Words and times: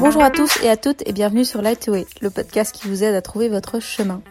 Bonjour 0.00 0.22
à 0.22 0.30
tous 0.30 0.62
et 0.62 0.68
à 0.68 0.76
toutes 0.76 1.06
et 1.06 1.12
bienvenue 1.12 1.44
sur 1.44 1.62
Lightway, 1.62 2.06
le 2.20 2.28
podcast 2.28 2.74
qui 2.74 2.88
vous 2.88 3.04
aide 3.04 3.14
à 3.14 3.22
trouver 3.22 3.48
votre 3.48 3.80
chemin. 3.80 4.22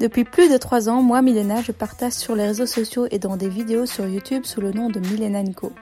Depuis 0.00 0.24
plus 0.24 0.50
de 0.50 0.56
trois 0.56 0.88
ans, 0.88 1.00
moi, 1.00 1.22
Milena, 1.22 1.62
je 1.62 1.72
partage 1.72 2.12
sur 2.12 2.34
les 2.34 2.46
réseaux 2.46 2.66
sociaux 2.66 3.06
et 3.10 3.18
dans 3.18 3.36
des 3.36 3.48
vidéos 3.48 3.86
sur 3.86 4.06
YouTube 4.06 4.44
sous 4.44 4.60
le 4.60 4.72
nom 4.72 4.90
de 4.90 4.98
Milena 4.98 5.42
Co. 5.54 5.72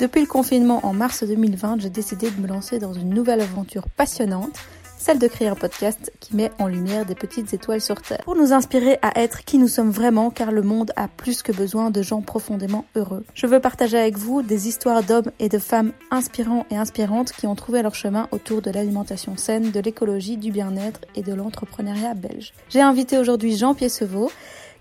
Depuis 0.00 0.20
le 0.20 0.26
confinement 0.26 0.86
en 0.86 0.92
mars 0.92 1.24
2020, 1.24 1.80
j'ai 1.80 1.90
décidé 1.90 2.30
de 2.30 2.40
me 2.40 2.46
lancer 2.46 2.78
dans 2.78 2.92
une 2.92 3.10
nouvelle 3.10 3.40
aventure 3.40 3.88
passionnante 3.88 4.60
celle 5.04 5.18
de 5.18 5.28
créer 5.28 5.48
un 5.48 5.54
podcast 5.54 6.10
qui 6.18 6.34
met 6.34 6.50
en 6.58 6.66
lumière 6.66 7.04
des 7.04 7.14
petites 7.14 7.52
étoiles 7.52 7.82
sur 7.82 8.00
Terre, 8.00 8.22
pour 8.24 8.36
nous 8.36 8.54
inspirer 8.54 8.98
à 9.02 9.20
être 9.20 9.44
qui 9.44 9.58
nous 9.58 9.68
sommes 9.68 9.90
vraiment, 9.90 10.30
car 10.30 10.50
le 10.50 10.62
monde 10.62 10.92
a 10.96 11.08
plus 11.08 11.42
que 11.42 11.52
besoin 11.52 11.90
de 11.90 12.00
gens 12.00 12.22
profondément 12.22 12.86
heureux. 12.96 13.22
Je 13.34 13.46
veux 13.46 13.60
partager 13.60 13.98
avec 13.98 14.16
vous 14.16 14.40
des 14.40 14.66
histoires 14.66 15.02
d'hommes 15.02 15.30
et 15.40 15.50
de 15.50 15.58
femmes 15.58 15.92
inspirants 16.10 16.64
et 16.70 16.76
inspirantes 16.78 17.32
qui 17.32 17.46
ont 17.46 17.54
trouvé 17.54 17.82
leur 17.82 17.94
chemin 17.94 18.28
autour 18.30 18.62
de 18.62 18.70
l'alimentation 18.70 19.36
saine, 19.36 19.72
de 19.72 19.80
l'écologie, 19.80 20.38
du 20.38 20.50
bien-être 20.50 21.00
et 21.14 21.20
de 21.20 21.34
l'entrepreneuriat 21.34 22.14
belge. 22.14 22.54
J'ai 22.70 22.80
invité 22.80 23.18
aujourd'hui 23.18 23.58
Jean 23.58 23.74
Piessevaux, 23.74 24.30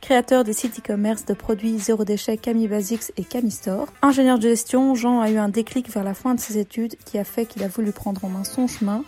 créateur 0.04 0.44
des 0.44 0.52
sites 0.52 0.80
e-commerce 0.80 1.24
de 1.24 1.34
produits 1.34 1.80
zéro 1.80 2.04
déchet 2.04 2.36
Camille 2.36 2.68
Basics 2.68 3.14
et 3.16 3.24
Camistore. 3.24 3.88
Ingénieur 4.02 4.38
de 4.38 4.50
gestion, 4.50 4.96
Jean 4.96 5.22
a 5.22 5.32
eu 5.32 5.38
un 5.38 5.48
déclic 5.48 5.90
vers 5.90 6.04
la 6.04 6.14
fin 6.14 6.36
de 6.36 6.42
ses 6.42 6.58
études 6.58 6.98
qui 7.06 7.18
a 7.18 7.24
fait 7.24 7.46
qu'il 7.46 7.64
a 7.64 7.70
voulu 7.70 7.94
prendre 7.94 8.26
en 8.26 8.28
main 8.28 8.44
son 8.44 8.68
chemin 8.68 9.06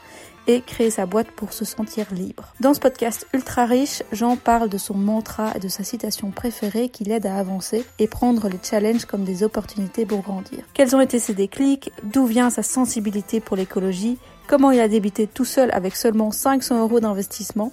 et 0.47 0.61
créer 0.61 0.89
sa 0.89 1.05
boîte 1.05 1.29
pour 1.31 1.51
se 1.51 1.65
sentir 1.65 2.05
libre. 2.13 2.53
Dans 2.61 2.73
ce 2.73 2.79
podcast 2.79 3.27
ultra 3.33 3.65
riche, 3.65 4.03
Jean 4.13 4.37
parle 4.37 4.69
de 4.69 4.77
son 4.77 4.93
mantra 4.93 5.51
et 5.53 5.59
de 5.59 5.67
sa 5.67 5.83
citation 5.83 6.31
préférée 6.31 6.87
qui 6.87 7.03
l'aide 7.03 7.25
à 7.25 7.35
avancer 7.35 7.83
et 7.99 8.07
prendre 8.07 8.47
les 8.47 8.59
challenges 8.63 9.03
comme 9.03 9.25
des 9.25 9.43
opportunités 9.43 10.05
pour 10.05 10.21
grandir. 10.21 10.59
Quels 10.73 10.95
ont 10.95 11.01
été 11.01 11.19
ses 11.19 11.33
déclics? 11.33 11.91
D'où 12.03 12.25
vient 12.25 12.49
sa 12.49 12.63
sensibilité 12.63 13.41
pour 13.41 13.57
l'écologie? 13.57 14.17
Comment 14.47 14.71
il 14.71 14.79
a 14.79 14.87
débuté 14.87 15.27
tout 15.27 15.43
seul 15.43 15.71
avec 15.73 15.95
seulement 15.95 16.31
500 16.31 16.79
euros 16.79 16.99
d'investissement? 16.99 17.71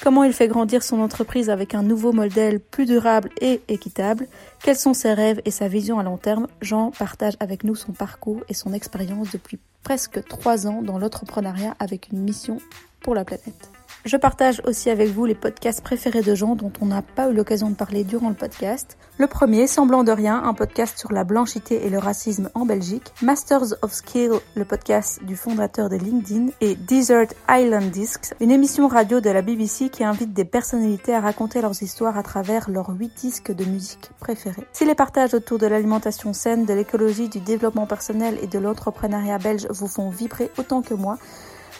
Comment 0.00 0.24
il 0.24 0.32
fait 0.32 0.48
grandir 0.48 0.82
son 0.82 1.00
entreprise 1.00 1.50
avec 1.50 1.74
un 1.74 1.82
nouveau 1.82 2.12
modèle 2.12 2.60
plus 2.60 2.86
durable 2.86 3.30
et 3.40 3.60
équitable? 3.68 4.26
Quels 4.62 4.76
sont 4.76 4.94
ses 4.94 5.12
rêves 5.12 5.40
et 5.44 5.50
sa 5.50 5.68
vision 5.68 5.98
à 5.98 6.02
long 6.02 6.16
terme? 6.16 6.48
Jean 6.60 6.90
partage 6.90 7.34
avec 7.40 7.64
nous 7.64 7.74
son 7.74 7.92
parcours 7.92 8.40
et 8.48 8.54
son 8.54 8.72
expérience 8.72 9.30
depuis 9.30 9.58
presque 9.82 10.24
trois 10.26 10.66
ans 10.66 10.82
dans 10.82 10.98
l'entrepreneuriat 10.98 11.74
avec 11.78 12.08
une 12.12 12.20
mission 12.20 12.58
pour 13.00 13.14
la 13.14 13.24
planète. 13.24 13.70
Je 14.04 14.16
partage 14.16 14.60
aussi 14.66 14.90
avec 14.90 15.10
vous 15.10 15.26
les 15.26 15.36
podcasts 15.36 15.80
préférés 15.80 16.22
de 16.22 16.34
gens 16.34 16.56
dont 16.56 16.72
on 16.80 16.86
n'a 16.86 17.02
pas 17.02 17.28
eu 17.30 17.34
l'occasion 17.34 17.70
de 17.70 17.76
parler 17.76 18.02
durant 18.02 18.30
le 18.30 18.34
podcast. 18.34 18.98
Le 19.16 19.28
premier, 19.28 19.68
Semblant 19.68 20.02
de 20.02 20.10
rien, 20.10 20.42
un 20.42 20.54
podcast 20.54 20.98
sur 20.98 21.12
la 21.12 21.22
blanchité 21.22 21.86
et 21.86 21.88
le 21.88 21.98
racisme 21.98 22.50
en 22.54 22.66
Belgique. 22.66 23.12
Masters 23.22 23.74
of 23.80 23.92
Skill, 23.92 24.32
le 24.56 24.64
podcast 24.64 25.22
du 25.22 25.36
fondateur 25.36 25.88
de 25.88 25.94
LinkedIn. 25.94 26.48
Et 26.60 26.74
Desert 26.74 27.28
Island 27.48 27.92
Discs, 27.92 28.34
une 28.40 28.50
émission 28.50 28.88
radio 28.88 29.20
de 29.20 29.30
la 29.30 29.40
BBC 29.40 29.88
qui 29.88 30.02
invite 30.02 30.32
des 30.32 30.44
personnalités 30.44 31.14
à 31.14 31.20
raconter 31.20 31.62
leurs 31.62 31.80
histoires 31.80 32.18
à 32.18 32.24
travers 32.24 32.68
leurs 32.70 32.90
huit 32.90 33.12
disques 33.14 33.52
de 33.52 33.64
musique 33.64 34.10
préférés. 34.18 34.66
Si 34.72 34.84
les 34.84 34.96
partages 34.96 35.32
autour 35.32 35.58
de 35.58 35.66
l'alimentation 35.68 36.32
saine, 36.32 36.64
de 36.64 36.74
l'écologie, 36.74 37.28
du 37.28 37.38
développement 37.38 37.86
personnel 37.86 38.36
et 38.42 38.48
de 38.48 38.58
l'entrepreneuriat 38.58 39.38
belge 39.38 39.68
vous 39.70 39.86
font 39.86 40.10
vibrer 40.10 40.50
autant 40.58 40.82
que 40.82 40.94
moi, 40.94 41.18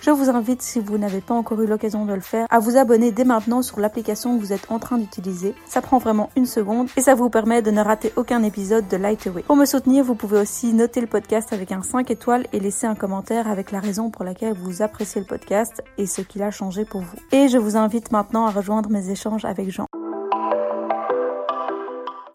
je 0.02 0.10
vous 0.10 0.30
invite, 0.30 0.62
si 0.62 0.80
vous 0.80 0.98
n'avez 0.98 1.20
pas 1.20 1.34
encore 1.34 1.62
eu 1.62 1.66
l'occasion 1.66 2.04
de 2.04 2.12
le 2.12 2.20
faire, 2.20 2.46
à 2.50 2.58
vous 2.58 2.76
abonner 2.76 3.12
dès 3.12 3.24
maintenant 3.24 3.62
sur 3.62 3.78
l'application 3.78 4.36
que 4.36 4.42
vous 4.42 4.52
êtes 4.52 4.68
en 4.68 4.80
train 4.80 4.98
d'utiliser. 4.98 5.54
Ça 5.64 5.80
prend 5.80 5.98
vraiment 5.98 6.28
une 6.36 6.44
seconde 6.44 6.88
et 6.96 7.00
ça 7.00 7.14
vous 7.14 7.30
permet 7.30 7.62
de 7.62 7.70
ne 7.70 7.80
rater 7.80 8.12
aucun 8.16 8.42
épisode 8.42 8.88
de 8.88 8.96
Lightway. 8.96 9.42
Pour 9.42 9.54
me 9.54 9.64
soutenir, 9.64 10.02
vous 10.02 10.16
pouvez 10.16 10.40
aussi 10.40 10.72
noter 10.72 11.00
le 11.00 11.06
podcast 11.06 11.52
avec 11.52 11.70
un 11.70 11.82
5 11.82 12.10
étoiles 12.10 12.46
et 12.52 12.58
laisser 12.58 12.88
un 12.88 12.96
commentaire 12.96 13.48
avec 13.48 13.70
la 13.70 13.78
raison 13.78 14.10
pour 14.10 14.24
laquelle 14.24 14.54
vous 14.54 14.82
appréciez 14.82 15.20
le 15.20 15.26
podcast 15.26 15.84
et 15.98 16.06
ce 16.06 16.20
qu'il 16.20 16.42
a 16.42 16.50
changé 16.50 16.84
pour 16.84 17.02
vous. 17.02 17.16
Et 17.30 17.46
je 17.46 17.58
vous 17.58 17.76
invite 17.76 18.10
maintenant 18.10 18.46
à 18.46 18.50
rejoindre 18.50 18.90
mes 18.90 19.08
échanges 19.08 19.44
avec 19.44 19.70
Jean. 19.70 19.86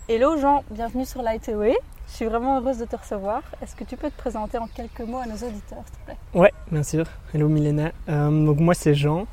Hello 0.07 0.37
Jean, 0.37 0.63
bienvenue 0.71 1.03
sur 1.03 1.21
Lightway. 1.21 1.75
Je 2.09 2.13
suis 2.13 2.25
vraiment 2.25 2.59
heureuse 2.59 2.77
de 2.77 2.85
te 2.85 2.95
recevoir. 2.95 3.41
Est-ce 3.61 3.75
que 3.75 3.83
tu 3.83 3.97
peux 3.97 4.09
te 4.09 4.17
présenter 4.17 4.57
en 4.57 4.67
quelques 4.67 5.01
mots 5.01 5.17
à 5.17 5.25
nos 5.25 5.35
auditeurs, 5.35 5.83
s'il 5.85 5.99
te 5.99 6.05
plaît? 6.05 6.17
Ouais, 6.33 6.51
bien 6.71 6.83
sûr. 6.83 7.05
Hello 7.33 7.49
Milena. 7.49 7.91
Euh, 8.07 8.45
donc 8.45 8.59
moi 8.59 8.73
c'est 8.73 8.95
Jean. 8.95 9.27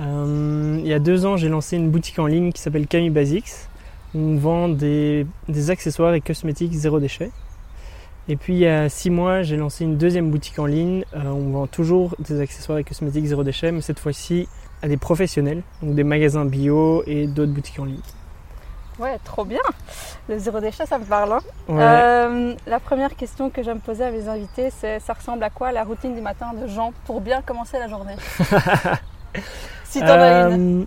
Euh, 0.00 0.78
il 0.80 0.86
y 0.86 0.92
a 0.92 0.98
deux 0.98 1.24
ans, 1.24 1.36
j'ai 1.36 1.48
lancé 1.48 1.76
une 1.76 1.90
boutique 1.90 2.18
en 2.18 2.26
ligne 2.26 2.52
qui 2.52 2.60
s'appelle 2.60 2.86
Camille 2.86 3.10
Basics. 3.10 3.50
On 4.14 4.36
vend 4.36 4.68
des, 4.68 5.26
accessoires 5.68 6.14
et 6.14 6.20
cosmétiques 6.20 6.72
zéro 6.72 6.98
déchet. 6.98 7.30
Et 8.28 8.36
puis 8.36 8.54
il 8.54 8.58
y 8.58 8.66
a 8.66 8.88
six 8.88 9.10
mois, 9.10 9.42
j'ai 9.42 9.56
lancé 9.56 9.84
une 9.84 9.96
deuxième 9.96 10.30
boutique 10.30 10.58
en 10.58 10.66
ligne. 10.66 11.04
Euh, 11.14 11.30
on 11.30 11.50
vend 11.50 11.66
toujours 11.68 12.16
des 12.18 12.40
accessoires 12.40 12.78
et 12.78 12.84
cosmétiques 12.84 13.26
zéro 13.26 13.44
déchet, 13.44 13.70
mais 13.70 13.82
cette 13.82 14.00
fois-ci 14.00 14.48
à 14.82 14.88
des 14.88 14.96
professionnels, 14.96 15.62
donc 15.82 15.94
des 15.94 16.04
magasins 16.04 16.44
bio 16.44 17.04
et 17.06 17.26
d'autres 17.26 17.52
boutiques 17.52 17.78
en 17.78 17.84
ligne. 17.84 18.00
Ouais, 19.00 19.18
trop 19.24 19.46
bien. 19.46 19.60
Le 20.28 20.38
zéro 20.38 20.60
déchet, 20.60 20.84
ça 20.84 20.98
me 20.98 21.04
parle. 21.04 21.32
Hein. 21.32 21.40
Euh, 21.70 22.54
la 22.66 22.80
première 22.80 23.16
question 23.16 23.48
que 23.48 23.62
j'aime 23.62 23.80
poser 23.80 24.04
à 24.04 24.10
mes 24.10 24.28
invités, 24.28 24.70
c'est 24.70 25.00
ça 25.00 25.14
ressemble 25.14 25.42
à 25.42 25.48
quoi 25.48 25.72
la 25.72 25.84
routine 25.84 26.14
du 26.14 26.20
matin 26.20 26.52
de 26.52 26.66
Jean 26.66 26.92
pour 27.06 27.22
bien 27.22 27.40
commencer 27.40 27.78
la 27.78 27.88
journée? 27.88 28.16
Si 29.84 29.98
t'en 30.00 30.06
as 30.06 30.50
une. 30.50 30.82
Euh, 30.82 30.84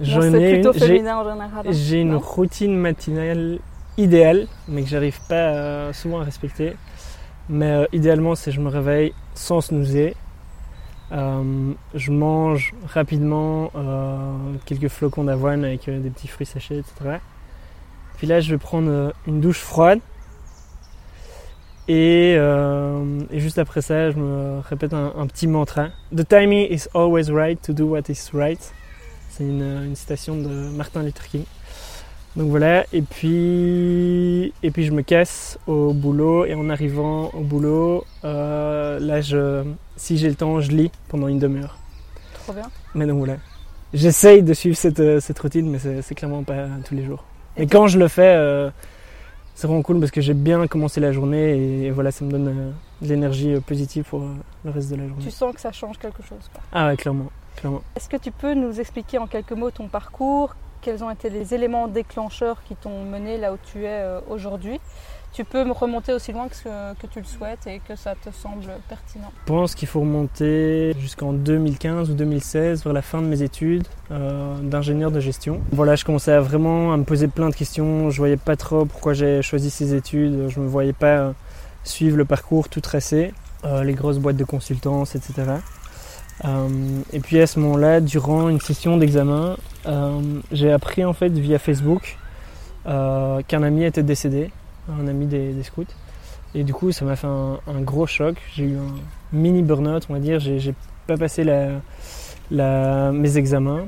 j'en 0.00 0.22
ai 0.22 0.54
plutôt 0.54 0.72
féminin 0.72 1.18
en 1.18 1.24
général. 1.24 1.66
Hein. 1.66 1.70
J'ai 1.70 2.00
une 2.00 2.14
routine 2.14 2.74
matinale 2.74 3.58
idéale, 3.98 4.46
mais 4.66 4.82
que 4.82 4.88
j'arrive 4.88 5.18
pas 5.28 5.34
euh, 5.34 5.92
souvent 5.92 6.20
à 6.20 6.24
respecter. 6.24 6.74
Mais 7.50 7.86
idéalement, 7.92 8.34
c'est 8.34 8.52
je 8.52 8.60
me 8.60 8.70
réveille 8.70 9.12
sans 9.34 9.60
snoozer. 9.60 10.14
je 11.10 12.10
mange 12.10 12.74
rapidement 12.86 13.70
quelques 14.64 14.88
flocons 14.88 15.24
d'avoine 15.24 15.64
avec 15.64 15.88
des 15.88 16.10
petits 16.10 16.28
fruits 16.28 16.46
séchés, 16.46 16.78
etc. 16.78 17.18
Puis 18.16 18.26
là, 18.26 18.40
je 18.40 18.50
vais 18.50 18.58
prendre 18.58 18.90
euh, 18.90 19.10
une 19.26 19.40
douche 19.40 19.60
froide. 19.60 20.00
Euh, 21.88 23.20
et, 23.30 23.38
juste 23.38 23.58
après 23.58 23.80
ça, 23.80 24.10
je 24.10 24.16
me 24.16 24.60
répète 24.60 24.92
un, 24.92 25.26
petit 25.26 25.46
mantra. 25.46 25.88
The 26.14 26.26
timing 26.26 26.66
is 26.70 26.88
always 26.94 27.30
right 27.30 27.60
to 27.62 27.72
do 27.72 27.86
what 27.86 28.02
is 28.08 28.30
right. 28.32 28.60
C'est 29.30 29.44
une, 29.44 29.94
citation 29.94 30.36
de 30.36 30.48
Martin 30.48 31.02
Luther 31.02 31.26
King. 31.28 31.44
Donc 32.34 32.50
voilà, 32.50 32.84
et 32.92 33.00
puis, 33.00 34.52
et 34.62 34.70
puis 34.70 34.84
je 34.84 34.92
me 34.92 35.00
casse 35.00 35.58
au 35.66 35.94
boulot 35.94 36.44
et 36.44 36.54
en 36.54 36.68
arrivant 36.68 37.30
au 37.30 37.40
boulot, 37.40 38.04
euh, 38.24 38.98
là, 38.98 39.22
je, 39.22 39.64
si 39.96 40.18
j'ai 40.18 40.28
le 40.28 40.34
temps, 40.34 40.60
je 40.60 40.70
lis 40.70 40.90
pendant 41.08 41.28
une 41.28 41.38
demi-heure. 41.38 41.78
Trop 42.34 42.52
bien. 42.52 42.68
Mais 42.94 43.06
donc 43.06 43.18
voilà, 43.18 43.36
j'essaye 43.94 44.42
de 44.42 44.52
suivre 44.52 44.76
cette, 44.76 45.20
cette 45.20 45.38
routine, 45.38 45.70
mais 45.70 46.02
c'est 46.02 46.14
clairement 46.14 46.42
pas 46.42 46.66
tous 46.84 46.94
les 46.94 47.06
jours. 47.06 47.24
Et 47.58 47.66
quand 47.66 47.86
je 47.86 47.98
le 47.98 48.08
fais, 48.08 48.34
euh, 48.36 48.70
c'est 49.54 49.66
vraiment 49.66 49.82
cool 49.82 49.98
parce 49.98 50.10
que 50.10 50.20
j'ai 50.20 50.34
bien 50.34 50.66
commencé 50.66 51.00
la 51.00 51.12
journée 51.12 51.84
et, 51.86 51.90
voilà, 51.90 52.10
ça 52.10 52.24
me 52.24 52.30
donne 52.30 52.48
euh, 52.48 52.70
de 53.00 53.08
l'énergie 53.08 53.54
euh, 53.54 53.60
positive 53.60 54.04
pour 54.04 54.22
le 54.64 54.70
reste 54.70 54.90
de 54.90 54.96
la 54.96 55.06
journée. 55.06 55.22
Tu 55.22 55.30
sens 55.30 55.54
que 55.54 55.60
ça 55.60 55.72
change 55.72 55.98
quelque 55.98 56.22
chose 56.22 56.50
Ah 56.72 56.88
ouais, 56.88 56.96
clairement. 56.96 57.30
clairement. 57.56 57.82
Est-ce 57.96 58.08
que 58.08 58.18
tu 58.18 58.30
peux 58.30 58.54
nous 58.54 58.78
expliquer 58.78 59.18
en 59.18 59.26
quelques 59.26 59.52
mots 59.52 59.70
ton 59.70 59.88
parcours? 59.88 60.54
Quels 60.82 61.02
ont 61.02 61.10
été 61.10 61.30
les 61.30 61.54
éléments 61.54 61.88
déclencheurs 61.88 62.62
qui 62.64 62.76
t'ont 62.76 63.04
mené 63.04 63.38
là 63.38 63.52
où 63.52 63.56
tu 63.72 63.84
es 63.84 64.04
aujourd'hui? 64.28 64.78
Tu 65.36 65.44
peux 65.44 65.64
me 65.64 65.72
remonter 65.72 66.14
aussi 66.14 66.32
loin 66.32 66.48
que, 66.48 67.06
tu 67.08 67.18
le 67.20 67.26
souhaites 67.26 67.66
et 67.66 67.82
que 67.86 67.94
ça 67.94 68.14
te 68.14 68.30
semble 68.30 68.70
pertinent 68.88 69.30
Je 69.42 69.44
pense 69.44 69.74
qu'il 69.74 69.86
faut 69.86 70.00
remonter 70.00 70.94
jusqu'en 70.98 71.34
2015 71.34 72.10
ou 72.10 72.14
2016, 72.14 72.84
vers 72.84 72.94
la 72.94 73.02
fin 73.02 73.20
de 73.20 73.26
mes 73.26 73.42
études 73.42 73.86
euh, 74.10 74.56
d'ingénieur 74.62 75.10
de 75.10 75.20
gestion. 75.20 75.60
Voilà, 75.72 75.94
je 75.94 76.06
commençais 76.06 76.32
à 76.32 76.40
vraiment 76.40 76.94
à 76.94 76.96
me 76.96 77.04
poser 77.04 77.28
plein 77.28 77.50
de 77.50 77.54
questions. 77.54 78.08
Je 78.08 78.16
voyais 78.16 78.38
pas 78.38 78.56
trop 78.56 78.86
pourquoi 78.86 79.12
j'ai 79.12 79.42
choisi 79.42 79.68
ces 79.68 79.94
études. 79.94 80.48
Je 80.48 80.58
me 80.58 80.66
voyais 80.66 80.94
pas 80.94 81.18
euh, 81.18 81.32
suivre 81.84 82.16
le 82.16 82.24
parcours 82.24 82.70
tout 82.70 82.80
tracé, 82.80 83.34
euh, 83.66 83.84
les 83.84 83.92
grosses 83.92 84.18
boîtes 84.18 84.38
de 84.38 84.44
consultance, 84.44 85.16
etc. 85.16 85.50
et 87.12 87.20
puis 87.20 87.40
à 87.40 87.46
ce 87.46 87.60
moment-là, 87.60 88.00
durant 88.00 88.48
une 88.48 88.60
session 88.60 88.96
d'examen, 88.96 89.56
j'ai 90.50 90.72
appris 90.72 91.04
en 91.04 91.12
fait 91.12 91.28
via 91.28 91.58
Facebook 91.58 92.16
qu'un 92.84 93.62
ami 93.62 93.84
était 93.84 94.02
décédé 94.02 94.50
un 94.88 95.06
ami 95.06 95.26
des, 95.26 95.62
scouts. 95.62 95.84
Et 96.54 96.64
du 96.64 96.72
coup, 96.72 96.92
ça 96.92 97.04
m'a 97.04 97.16
fait 97.16 97.26
un, 97.26 97.80
gros 97.80 98.06
choc. 98.06 98.36
J'ai 98.54 98.64
eu 98.64 98.76
un 98.76 98.94
mini 99.32 99.62
burn-out, 99.62 100.06
on 100.08 100.14
va 100.14 100.20
dire. 100.20 100.40
J'ai 100.40 100.74
pas 101.06 101.16
passé 101.16 101.44
mes 102.50 103.36
examens. 103.36 103.84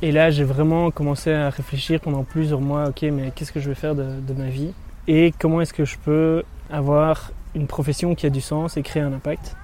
Et 0.00 0.10
là, 0.10 0.30
j'ai 0.30 0.44
vraiment 0.44 0.90
commencé 0.90 1.32
à 1.32 1.50
réfléchir 1.50 2.00
pendant 2.00 2.24
plusieurs 2.24 2.60
mois. 2.60 2.88
Ok, 2.88 3.02
mais 3.02 3.32
qu'est-ce 3.34 3.52
que 3.52 3.60
je 3.60 3.68
vais 3.68 3.74
faire 3.74 3.94
de, 3.94 4.32
ma 4.36 4.48
vie? 4.48 4.72
Et 5.06 5.32
comment 5.38 5.60
est-ce 5.60 5.72
que 5.72 5.84
je 5.84 5.96
peux 5.98 6.42
avoir 6.70 7.30
une 7.54 7.66
profession 7.66 8.14
qui 8.14 8.26
a 8.26 8.30
du 8.30 8.40
sens 8.40 8.76
et 8.76 8.82
créer 8.82 9.02
un 9.02 9.12
impact? 9.12 9.56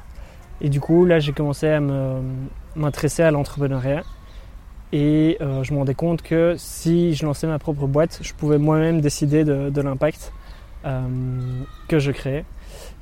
Et 0.60 0.68
du 0.68 0.80
coup, 0.80 1.04
là, 1.04 1.18
j'ai 1.18 1.32
commencé 1.32 1.68
à 1.68 1.80
m'intéresser 2.76 3.22
à 3.22 3.30
l'entrepreneuriat. 3.30 4.02
Et 4.92 5.36
euh, 5.40 5.62
je 5.62 5.72
me 5.72 5.78
rendais 5.78 5.94
compte 5.94 6.22
que 6.22 6.54
si 6.56 7.14
je 7.14 7.26
lançais 7.26 7.46
ma 7.46 7.58
propre 7.58 7.86
boîte, 7.86 8.20
je 8.22 8.32
pouvais 8.32 8.58
moi-même 8.58 9.00
décider 9.00 9.44
de, 9.44 9.80
l'impact 9.80 10.32
que 11.88 11.98
je 11.98 12.12
crée. 12.12 12.46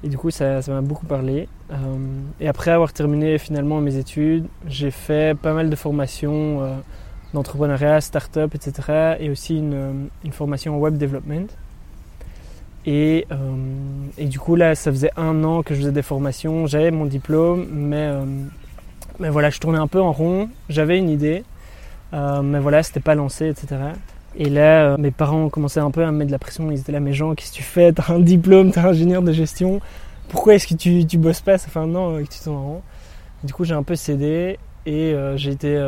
Et 0.03 0.09
du 0.09 0.19
coup, 0.19 0.31
ça 0.31 0.61
m'a 0.67 0.81
beaucoup 0.81 1.07
parlé. 1.07 1.49
et 2.41 2.49
après 2.49 2.73
avoir 2.73 2.93
terminé 2.93 3.39
finalement 3.39 3.81
mes 3.81 3.97
études, 3.97 4.47
j'ai 4.67 4.91
fait 4.91 5.39
pas 5.39 5.53
mal 5.53 5.71
de 5.71 5.77
formations 5.77 6.83
d'entrepreneuriat, 7.35 8.01
start-up, 8.01 8.55
etc. 8.55 9.17
Et 9.21 9.31
aussi 9.31 9.59
une, 9.59 10.09
formation 10.33 10.77
en 10.77 10.79
web 10.79 10.97
development. 10.97 11.49
Et, 12.87 13.27
euh, 13.33 13.37
et, 14.17 14.27
du 14.27 14.39
coup, 14.39 14.55
là, 14.55 14.75
ça 14.75 14.91
faisait 14.93 15.11
un 15.17 15.43
an 15.43 15.63
que 15.63 15.75
je 15.75 15.81
faisais 15.81 15.93
des 15.93 16.03
formations. 16.03 16.67
J'avais 16.67 16.91
mon 16.91 17.07
diplôme, 17.07 17.67
mais, 17.71 18.07
euh, 18.07 18.25
mais 19.19 19.29
voilà, 19.29 19.51
je 19.51 19.59
tournais 19.59 19.79
un 19.79 19.89
peu 19.89 20.01
en 20.01 20.13
rond. 20.13 20.49
J'avais 20.69 20.99
une 20.99 21.11
idée, 21.11 21.43
euh, 22.17 22.43
mais 22.43 22.59
voilà, 22.59 22.83
c'était 22.83 23.01
pas 23.01 23.15
lancé, 23.15 23.49
etc. 23.49 23.77
Et 24.37 24.49
là, 24.49 24.97
mes 24.99 25.11
parents 25.11 25.49
commencé 25.49 25.81
un 25.81 25.91
peu 25.91 26.05
à 26.05 26.11
me 26.11 26.19
mettre 26.19 26.29
de 26.29 26.33
la 26.33 26.39
pression. 26.39 26.71
Ils 26.71 26.81
étaient 26.81 26.93
là, 26.93 27.01
mais 27.01 27.13
Jean, 27.13 27.35
qu'est-ce 27.35 27.53
que 27.53 27.57
tu 27.57 27.63
fais? 27.63 27.93
T'as 27.93 28.13
un 28.13 28.19
diplôme, 28.19 28.71
t'es 28.73 28.81
ingénieur 28.81 29.23
de 29.23 29.33
gestion. 29.33 29.81
Pourquoi 30.29 30.55
est-ce 30.55 30.67
que 30.67 30.75
tu, 30.75 31.07
tu 31.07 31.19
bosses 31.19 31.41
pas? 31.41 31.59
Ça 31.59 31.69
fait 31.69 31.79
un 31.79 31.95
an 31.95 32.17
que 32.17 32.29
tu 32.29 32.41
tournes 32.41 32.57
en 32.57 32.63
rond. 32.63 32.83
Du 33.45 33.53
coup, 33.53 33.65
j'ai 33.65 33.75
un 33.75 33.83
peu 33.83 33.95
cédé 33.95 34.59
et 34.85 35.15
j'ai 35.37 35.51
été, 35.53 35.81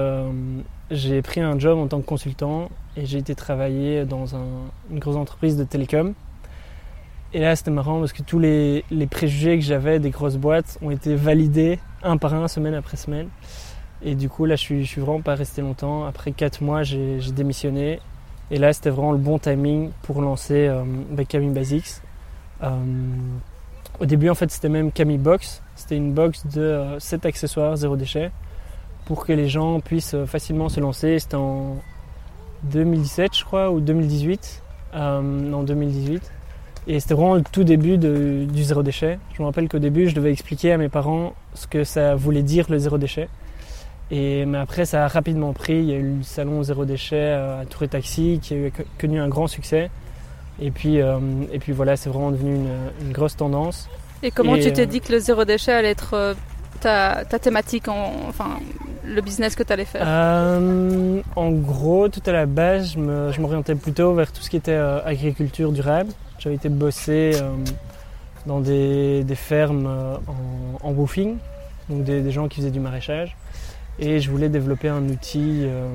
j'ai 0.91 1.23
pris 1.23 1.41
un 1.41 1.59
job 1.59 1.79
en 1.79 1.89
tant 1.89 2.01
que 2.01 2.07
consultant 2.07 2.71
et 2.97 3.05
j'ai 3.05 3.19
été 3.19 3.35
travailler 3.35 4.05
dans 4.05 4.37
un, 4.37 4.47
une 4.91 4.99
grosse 4.99 5.17
entreprise 5.17 5.57
de 5.57 5.65
télécom. 5.65 6.15
Et 7.35 7.41
là, 7.41 7.55
c'était 7.57 7.71
marrant 7.71 7.99
parce 8.01 8.13
que 8.13 8.23
tous 8.23 8.39
les, 8.39 8.85
préjugés 9.11 9.59
que 9.59 9.65
j'avais 9.65 9.99
des 9.99 10.11
grosses 10.11 10.37
boîtes 10.37 10.79
ont 10.81 10.91
été 10.91 11.15
validés 11.15 11.79
un 12.03 12.17
par 12.17 12.35
un, 12.35 12.49
semaine 12.49 12.75
après 12.75 12.97
semaine. 12.97 13.29
Et 14.03 14.15
du 14.15 14.29
coup, 14.29 14.45
là, 14.45 14.57
je 14.57 14.61
suis, 14.61 14.87
suis 14.87 15.01
vraiment 15.01 15.21
pas 15.21 15.35
resté 15.35 15.61
longtemps. 15.61 16.05
Après 16.05 16.33
4 16.33 16.63
mois, 16.63 16.83
j'ai 16.83 17.19
démissionné. 17.33 18.01
Et 18.51 18.59
là, 18.59 18.73
c'était 18.73 18.91
vraiment 18.91 19.13
le 19.13 19.19
bon 19.19 19.39
timing 19.39 19.91
pour 20.03 20.23
lancer 20.23 20.69
euh, 20.69 20.85
Basics. 21.51 22.03
Euh, 22.63 22.71
au 24.01 24.07
début, 24.07 24.31
en 24.31 24.35
fait, 24.35 24.51
c'était 24.51 24.69
même 24.69 24.93
Camille 24.93 25.19
Box. 25.19 25.63
C'était 25.77 25.97
une 25.97 26.13
box 26.13 26.47
de 26.47 26.97
7 26.99 27.25
euh, 27.25 27.29
accessoires 27.29 27.77
zéro 27.77 27.97
déchet 27.97 28.31
pour 29.05 29.25
que 29.25 29.33
les 29.33 29.49
gens 29.49 29.81
puissent 29.81 30.15
euh, 30.15 30.27
facilement 30.27 30.69
se 30.69 30.81
lancer. 30.81 31.19
C'était 31.19 31.37
en 31.37 31.77
2017, 32.65 33.37
je 33.37 33.45
crois, 33.45 33.71
ou 33.71 33.81
2018. 33.81 34.63
non, 34.95 35.63
2018. 35.63 36.33
Et 36.87 37.01
c'était 37.01 37.15
vraiment 37.15 37.35
le 37.35 37.43
tout 37.43 37.65
début 37.65 37.99
du 37.99 38.65
zéro 38.65 38.83
déchet. 38.83 39.19
Je 39.35 39.43
me 39.43 39.47
rappelle 39.47 39.69
qu'au 39.69 39.79
début, 39.79 40.09
je 40.09 40.15
devais 40.15 40.33
expliquer 40.33 40.73
à 40.73 40.79
mes 40.79 40.89
parents 40.89 41.35
ce 41.53 41.67
que 41.67 41.85
ça 41.85 42.15
voulait 42.15 42.43
dire 42.43 42.65
le 42.71 42.79
zéro 42.79 42.97
déchet. 42.97 43.29
Et, 44.11 44.47
mais 44.47 44.59
après, 44.59 44.87
ça 44.87 45.05
a 45.05 45.09
rapidement 45.09 45.53
pris. 45.53 45.75
Il 45.75 45.85
y 45.85 45.93
a 45.93 45.97
eu 45.97 46.17
le 46.19 46.23
salon 46.23 46.63
zéro 46.63 46.85
déchet 46.85 47.17
euh, 47.17 47.63
à 47.63 47.67
Tour 47.67 47.83
et 47.83 47.89
Taxi 47.89 48.41
qui 48.43 48.55
a 48.55 48.71
connu 48.99 49.21
un 49.21 49.29
grand 49.29 49.47
succès. 49.47 49.91
Et 50.61 50.71
puis, 50.71 51.01
euh, 51.01 51.19
et 51.53 51.59
puis 51.59 51.73
voilà, 51.73 51.97
c'est 51.97 52.09
vraiment 52.09 52.31
devenu 52.31 52.57
une, 53.01 53.13
grosse 53.13 53.37
tendance. 53.37 53.89
Et 54.23 54.31
comment 54.31 54.57
tu 54.57 54.73
t'es 54.73 54.83
euh, 54.83 54.87
dit 54.87 55.01
que 55.01 55.13
le 55.13 55.19
zéro 55.19 55.45
déchet 55.45 55.73
allait 55.73 55.91
être 55.91 56.35
ta, 56.81 57.25
thématique, 57.25 57.89
en, 57.89 58.13
enfin 58.29 58.59
le 59.05 59.21
business 59.21 59.55
que 59.55 59.63
tu 59.63 59.73
allais 59.73 59.85
faire 59.85 60.07
En 61.37 61.51
gros, 61.51 62.09
tout 62.09 62.23
à 62.27 62.33
la 62.33 62.47
base, 62.47 62.95
je 62.95 63.41
m'orientais 63.41 63.77
plutôt 63.77 64.15
vers 64.15 64.33
tout 64.33 64.43
ce 64.43 64.51
qui 64.51 64.57
était 64.57 64.75
agriculture 64.75 65.71
durable. 65.71 66.11
J'avais 66.39 66.55
été 66.55 66.69
bosser 66.69 67.33
euh, 67.35 67.51
dans 68.47 68.61
des, 68.61 69.25
fermes 69.35 69.87
euh, 69.87 70.17
en, 70.83 70.93
woofing, 70.93 71.37
donc 71.89 72.05
des, 72.05 72.31
gens 72.31 72.47
qui 72.49 72.61
faisaient 72.61 72.71
du 72.71 72.81
maraîchage. 72.81 73.37
Et 73.99 74.21
je 74.21 74.31
voulais 74.31 74.49
développer 74.49 74.89
un 74.89 75.09
outil 75.09 75.63
euh, 75.65 75.89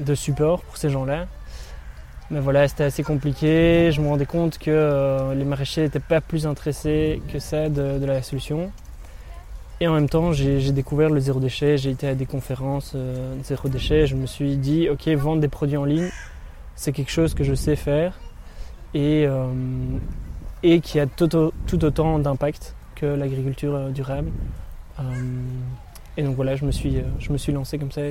de 0.00 0.14
support 0.14 0.62
pour 0.62 0.76
ces 0.76 0.90
gens-là. 0.90 1.26
Mais 2.30 2.40
voilà, 2.40 2.66
c'était 2.66 2.84
assez 2.84 3.02
compliqué. 3.02 3.90
Je 3.92 4.00
me 4.00 4.08
rendais 4.08 4.26
compte 4.26 4.58
que 4.58 5.32
les 5.32 5.44
maraîchers 5.44 5.82
n'étaient 5.82 6.00
pas 6.00 6.20
plus 6.20 6.44
intéressés 6.44 7.22
que 7.32 7.38
ça 7.38 7.68
de, 7.68 8.04
la 8.04 8.20
solution. 8.20 8.72
Et 9.80 9.86
en 9.86 9.94
même 9.94 10.08
temps, 10.08 10.32
j'ai 10.32 10.72
découvert 10.72 11.08
le 11.08 11.20
zéro 11.20 11.38
déchet. 11.38 11.78
J'ai 11.78 11.90
été 11.90 12.08
à 12.08 12.16
des 12.16 12.26
conférences 12.26 12.96
de 12.96 13.44
zéro 13.44 13.68
déchet. 13.68 14.08
Je 14.08 14.16
me 14.16 14.26
suis 14.26 14.56
dit, 14.56 14.88
ok, 14.88 15.06
vendre 15.10 15.40
des 15.40 15.46
produits 15.46 15.76
en 15.76 15.84
ligne, 15.84 16.10
c'est 16.74 16.90
quelque 16.90 17.12
chose 17.12 17.32
que 17.32 17.44
je 17.44 17.54
sais 17.54 17.76
faire 17.76 18.18
et, 18.94 19.26
euh, 19.26 19.46
et 20.62 20.80
qui 20.80 21.00
a 21.00 21.06
tout, 21.06 21.34
autant 21.84 22.18
d'impact 22.18 22.74
que 22.94 23.06
l'agriculture 23.06 23.74
euh, 23.74 23.90
durable. 23.90 24.30
Euh, 25.00 25.02
et 26.16 26.22
donc 26.22 26.36
voilà, 26.36 26.56
je 26.56 26.64
me 26.64 26.70
suis, 26.70 26.98
je 27.18 27.32
me 27.32 27.38
suis 27.38 27.52
lancé 27.52 27.78
comme 27.78 27.92
ça. 27.92 28.02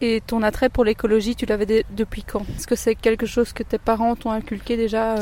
Et... 0.00 0.22
ton 0.26 0.42
attrait 0.42 0.68
pour 0.68 0.84
l'écologie, 0.84 1.36
tu 1.36 1.46
l'avais 1.46 1.84
depuis 1.96 2.22
quand? 2.22 2.42
Est-ce 2.56 2.66
que 2.66 2.76
c'est 2.76 2.94
quelque 2.94 3.26
chose 3.26 3.52
que 3.52 3.62
tes 3.62 3.78
parents 3.78 4.16
t'ont 4.16 4.30
inculqué 4.30 4.76
déjà 4.76 5.16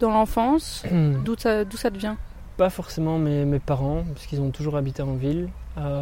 dans 0.00 0.10
l'enfance? 0.10 0.84
D'où 1.24 1.34
ça, 1.38 1.64
ça 1.76 1.90
te 1.90 1.98
vient 1.98 2.16
Pas 2.56 2.70
forcément 2.70 3.18
mes, 3.18 3.44
mes 3.44 3.60
parents, 3.60 4.04
parce 4.12 4.26
qu'ils 4.26 4.40
ont 4.40 4.50
toujours 4.50 4.76
habité 4.76 5.02
en 5.02 5.14
ville. 5.14 5.48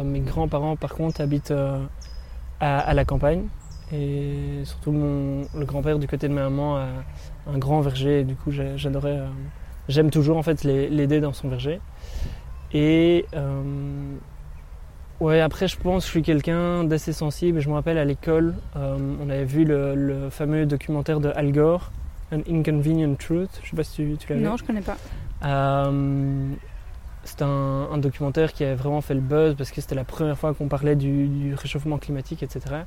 mes 0.03 0.21
grands-parents, 0.21 0.75
par 0.75 0.93
contre, 0.95 1.21
habitent 1.21 1.51
à, 1.51 1.79
à, 2.59 2.93
la 2.93 3.05
campagne. 3.05 3.47
Et 3.91 4.61
surtout, 4.63 4.91
mon, 4.91 5.47
le 5.55 5.65
grand-père 5.65 5.99
du 5.99 6.07
côté 6.07 6.27
de 6.27 6.33
ma 6.33 6.43
maman 6.43 6.77
a 6.77 6.87
un 7.47 7.57
grand 7.57 7.81
verger. 7.81 8.21
Et 8.21 8.23
du 8.23 8.35
coup, 8.35 8.51
j'adorais. 8.51 9.19
Euh, 9.19 9.27
j'aime 9.87 10.09
toujours 10.09 10.37
en 10.37 10.43
fait 10.43 10.63
l'aider 10.63 11.19
dans 11.19 11.33
son 11.33 11.49
verger. 11.49 11.79
Et 12.73 13.25
euh, 13.35 14.15
ouais, 15.19 15.41
après, 15.41 15.67
je 15.67 15.77
pense 15.77 16.03
que 16.03 16.07
je 16.07 16.11
suis 16.11 16.21
quelqu'un 16.21 16.83
d'assez 16.83 17.13
sensible. 17.13 17.59
Je 17.59 17.69
me 17.69 17.73
rappelle 17.73 17.97
à 17.97 18.05
l'école, 18.05 18.55
euh, 18.75 18.97
on 19.21 19.29
avait 19.29 19.45
vu 19.45 19.65
le, 19.65 20.29
fameux 20.29 20.65
documentaire 20.65 21.19
de 21.19 21.31
Al 21.35 21.51
Gore, 21.51 21.91
An 22.31 22.39
Inconvenient 22.49 23.15
Truth. 23.15 23.59
Je 23.63 23.69
sais 23.69 23.75
pas 23.75 23.83
si 23.83 23.95
tu, 23.95 24.17
tu 24.17 24.29
l'as 24.29 24.35
vu. 24.39 24.43
Non, 24.43 24.57
je 24.57 24.63
connais 24.63 24.81
pas. 24.81 24.97
c'est 27.23 27.41
un, 27.41 27.97
documentaire 27.97 28.53
qui 28.53 28.63
a 28.63 28.75
vraiment 28.75 29.01
fait 29.01 29.13
le 29.15 29.21
buzz 29.21 29.55
parce 29.55 29.71
que 29.71 29.81
c'était 29.81 29.95
la 29.95 30.03
première 30.03 30.37
fois 30.37 30.53
qu'on 30.53 30.67
parlait 30.67 30.95
du, 30.95 31.27
du, 31.27 31.53
réchauffement 31.55 31.97
climatique, 31.97 32.43
etc. 32.43 32.83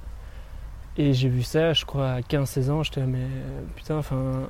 Et 0.96 1.12
j'ai 1.14 1.28
vu 1.28 1.42
ça, 1.42 1.72
je 1.72 1.84
crois, 1.84 2.10
à 2.10 2.20
15-16 2.20 2.70
ans. 2.70 2.82
J'étais 2.82 3.02
mais 3.02 3.26
putain, 3.76 3.96
enfin, 3.96 4.48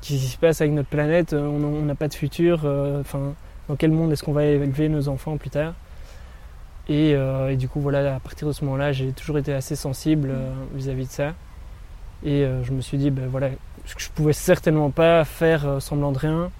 qu'est-ce 0.00 0.20
qui 0.20 0.26
se 0.26 0.38
passe 0.38 0.60
avec 0.60 0.72
notre 0.74 0.88
planète? 0.88 1.32
On 1.32 1.82
n'a 1.82 1.94
pas 1.94 2.08
de 2.08 2.14
futur. 2.14 2.62
Euh, 2.64 3.00
enfin, 3.00 3.34
dans 3.68 3.76
quel 3.76 3.90
monde 3.90 4.12
est-ce 4.12 4.22
qu'on 4.22 4.32
va 4.32 4.44
élever 4.44 4.88
nos 4.88 5.08
enfants 5.08 5.36
plus 5.36 5.50
tard? 5.50 5.74
Euh, 6.90 7.50
et, 7.50 7.56
du 7.56 7.68
coup, 7.68 7.80
voilà, 7.80 8.16
à 8.16 8.20
partir 8.20 8.48
de 8.48 8.52
ce 8.52 8.64
moment-là, 8.64 8.92
j'ai 8.92 9.12
toujours 9.12 9.38
été 9.38 9.52
assez 9.52 9.76
sensible 9.76 10.30
euh, 10.32 10.50
vis-à-vis 10.74 11.06
de 11.06 11.12
ça. 11.12 11.34
Et 12.22 12.46
je 12.64 12.72
me 12.72 12.82
suis 12.82 12.98
dit, 12.98 13.10
ben 13.10 13.28
voilà, 13.28 13.48
je 13.96 14.08
pouvais 14.14 14.34
certainement 14.34 14.90
pas 14.90 15.24
faire 15.24 15.80
semblant 15.80 16.12
de 16.12 16.18
rien 16.18 16.50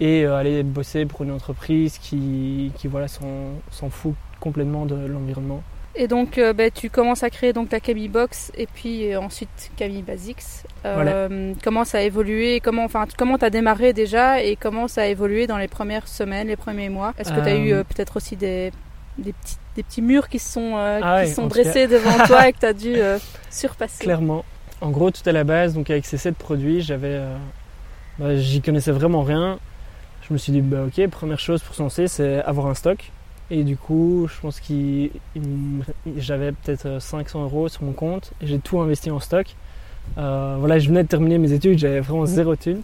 et 0.00 0.26
aller 0.26 0.64
bosser 0.64 1.06
pour 1.06 1.22
une 1.22 1.30
entreprise 1.30 1.98
qui, 1.98 2.72
qui 2.76 2.88
voilà, 2.88 3.06
s'en 3.06 3.88
fout 3.88 4.14
complètement 4.40 4.84
de 4.84 4.96
l'environnement. 4.96 5.62
Et 5.98 6.08
donc, 6.08 6.36
euh, 6.36 6.52
bah, 6.52 6.70
tu 6.70 6.90
commences 6.90 7.22
à 7.22 7.30
créer 7.30 7.54
donc 7.54 7.70
ta 7.70 7.80
Camille 7.80 8.08
Box 8.08 8.52
et 8.54 8.66
puis 8.66 9.12
euh, 9.12 9.20
ensuite 9.20 9.70
Camille 9.76 10.02
Basics. 10.02 10.64
Euh, 10.84 11.54
comment 11.64 11.84
ça 11.84 11.98
a 11.98 12.00
évolué? 12.02 12.60
Comment, 12.60 12.84
enfin, 12.84 13.06
comment 13.16 13.38
t'as 13.38 13.48
démarré 13.48 13.94
déjà 13.94 14.42
et 14.42 14.56
comment 14.56 14.88
ça 14.88 15.02
a 15.02 15.06
évolué 15.06 15.46
dans 15.46 15.56
les 15.56 15.68
premières 15.68 16.06
semaines, 16.06 16.48
les 16.48 16.56
premiers 16.56 16.90
mois? 16.90 17.14
Est-ce 17.18 17.32
que 17.32 17.40
tu 17.40 17.48
as 17.48 17.56
eu 17.56 17.70
peut-être 17.84 18.18
aussi 18.18 18.36
des, 18.36 18.72
des, 19.18 19.32
petits, 19.32 19.56
des 19.76 19.82
petits 19.82 20.02
murs 20.02 20.28
qui 20.28 20.38
sont, 20.38 20.74
ah 20.76 21.24
qui 21.24 21.32
sont 21.32 21.46
dressés 21.46 21.86
devant 21.86 22.18
toi 22.26 22.48
et 22.48 22.52
que 22.52 22.60
tu 22.60 22.66
as 22.66 22.72
dû 22.72 22.96
surpasser 23.50 24.04
Clairement. 24.04 24.44
En 24.80 24.90
gros, 24.90 25.10
tout 25.10 25.26
à 25.26 25.32
la 25.32 25.44
base, 25.44 25.74
donc 25.74 25.88
avec 25.90 26.04
ces 26.04 26.18
sept 26.18 26.36
produits, 26.36 26.82
j'avais, 26.82 27.20
bah, 28.18 28.36
j'y 28.36 28.60
connaissais 28.60 28.92
vraiment 28.92 29.22
rien. 29.22 29.58
Je 30.28 30.32
me 30.32 30.38
suis 30.38 30.52
dit, 30.52 30.60
bah, 30.60 30.84
ok, 30.86 31.08
première 31.08 31.38
chose 31.38 31.62
pour 31.62 31.74
se 31.74 31.82
lancer, 31.82 32.08
c'est 32.08 32.42
avoir 32.42 32.66
un 32.66 32.74
stock. 32.74 33.10
Et 33.50 33.62
du 33.62 33.76
coup, 33.76 34.28
je 34.28 34.40
pense 34.40 34.60
que 34.60 35.10
j'avais 36.16 36.52
peut-être 36.52 37.00
500 37.00 37.44
euros 37.44 37.68
sur 37.68 37.84
mon 37.84 37.92
compte 37.92 38.32
j'ai 38.42 38.58
tout 38.58 38.80
investi 38.80 39.10
en 39.10 39.20
stock. 39.20 39.54
Euh, 40.18 40.56
voilà, 40.58 40.78
je 40.78 40.88
venais 40.88 41.02
de 41.02 41.08
terminer 41.08 41.38
mes 41.38 41.52
études, 41.52 41.78
j'avais 41.78 42.00
vraiment 42.00 42.26
zéro 42.26 42.56
thune. 42.56 42.82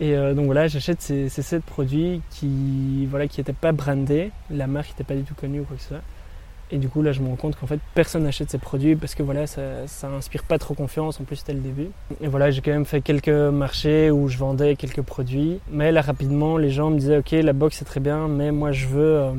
Et 0.00 0.16
euh, 0.16 0.34
donc 0.34 0.46
voilà, 0.46 0.68
j'achète 0.68 1.00
ces, 1.00 1.28
ces 1.28 1.42
7 1.42 1.62
produits 1.62 2.22
qui 2.30 3.06
voilà 3.06 3.28
qui 3.28 3.40
n'étaient 3.40 3.52
pas 3.52 3.72
brandés, 3.72 4.30
la 4.50 4.66
marque 4.66 4.88
n'était 4.90 5.04
pas 5.04 5.14
du 5.14 5.22
tout 5.22 5.34
connue 5.34 5.60
ou 5.60 5.64
quoi 5.64 5.76
que 5.76 5.82
ce 5.82 5.88
soit. 5.88 6.02
Et 6.70 6.78
du 6.78 6.88
coup 6.88 7.02
là, 7.02 7.12
je 7.12 7.20
me 7.20 7.28
rends 7.28 7.36
compte 7.36 7.54
qu'en 7.56 7.66
fait 7.66 7.78
personne 7.94 8.22
n'achète 8.22 8.50
ces 8.50 8.58
produits 8.58 8.96
parce 8.96 9.14
que 9.14 9.22
voilà, 9.22 9.46
ça, 9.46 9.86
ça 9.86 10.08
inspire 10.08 10.42
pas 10.44 10.58
trop 10.58 10.72
confiance. 10.72 11.20
En 11.20 11.24
plus, 11.24 11.36
c'était 11.36 11.52
le 11.52 11.60
début. 11.60 11.88
Et 12.22 12.28
voilà, 12.28 12.50
j'ai 12.50 12.62
quand 12.62 12.70
même 12.70 12.86
fait 12.86 13.02
quelques 13.02 13.28
marchés 13.28 14.10
où 14.10 14.28
je 14.28 14.38
vendais 14.38 14.74
quelques 14.76 15.02
produits. 15.02 15.60
Mais 15.70 15.92
là, 15.92 16.00
rapidement, 16.00 16.56
les 16.56 16.70
gens 16.70 16.90
me 16.90 16.98
disaient 16.98 17.18
ok, 17.18 17.32
la 17.32 17.52
box 17.52 17.76
c'est 17.78 17.84
très 17.84 18.00
bien, 18.00 18.26
mais 18.26 18.50
moi 18.52 18.72
je 18.72 18.86
veux 18.86 19.16
euh, 19.16 19.32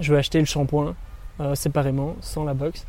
je 0.00 0.12
veux 0.12 0.18
acheter 0.18 0.38
le 0.38 0.44
shampoing 0.44 0.94
euh, 1.40 1.54
séparément, 1.54 2.14
sans 2.20 2.44
la 2.44 2.54
box. 2.54 2.86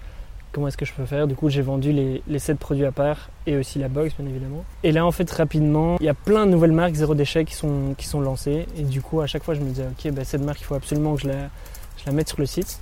Comment 0.56 0.70
est-ce 0.70 0.78
que 0.78 0.86
je 0.86 0.94
peux 0.94 1.06
faire 1.06 1.28
Du 1.28 1.36
coup, 1.36 1.50
j'ai 1.50 1.62
vendu 1.62 1.92
les, 1.92 2.24
les 2.30 2.40
7 2.40 2.58
produits 2.58 2.86
à 2.86 2.94
part 2.94 3.30
et 3.46 3.58
aussi 3.58 3.78
la 3.78 3.90
box, 3.90 4.14
bien 4.18 4.26
évidemment. 4.26 4.64
Et 4.84 4.94
là, 4.94 5.06
en 5.06 5.12
fait, 5.12 5.30
rapidement, 5.30 5.98
il 6.00 6.06
y 6.06 6.10
a 6.10 6.14
plein 6.14 6.46
de 6.46 6.52
nouvelles 6.52 6.72
marques 6.72 6.94
zéro 6.94 7.14
déchet 7.14 7.44
qui 7.44 7.54
sont, 7.54 7.94
qui 7.98 8.08
sont 8.08 8.22
lancées. 8.22 8.66
Et 8.78 8.84
du 8.84 9.02
coup, 9.02 9.20
à 9.20 9.28
chaque 9.28 9.44
fois, 9.44 9.54
je 9.54 9.60
me 9.60 9.68
disais, 9.68 9.84
ok, 9.84 10.14
bah, 10.14 10.24
cette 10.24 10.44
marque, 10.44 10.62
il 10.62 10.64
faut 10.64 10.76
absolument 10.76 11.16
que 11.16 11.24
je 11.24 11.28
la, 11.28 11.50
je 11.98 12.06
la 12.06 12.14
mette 12.14 12.30
sur 12.30 12.40
le 12.40 12.46
site. 12.46 12.80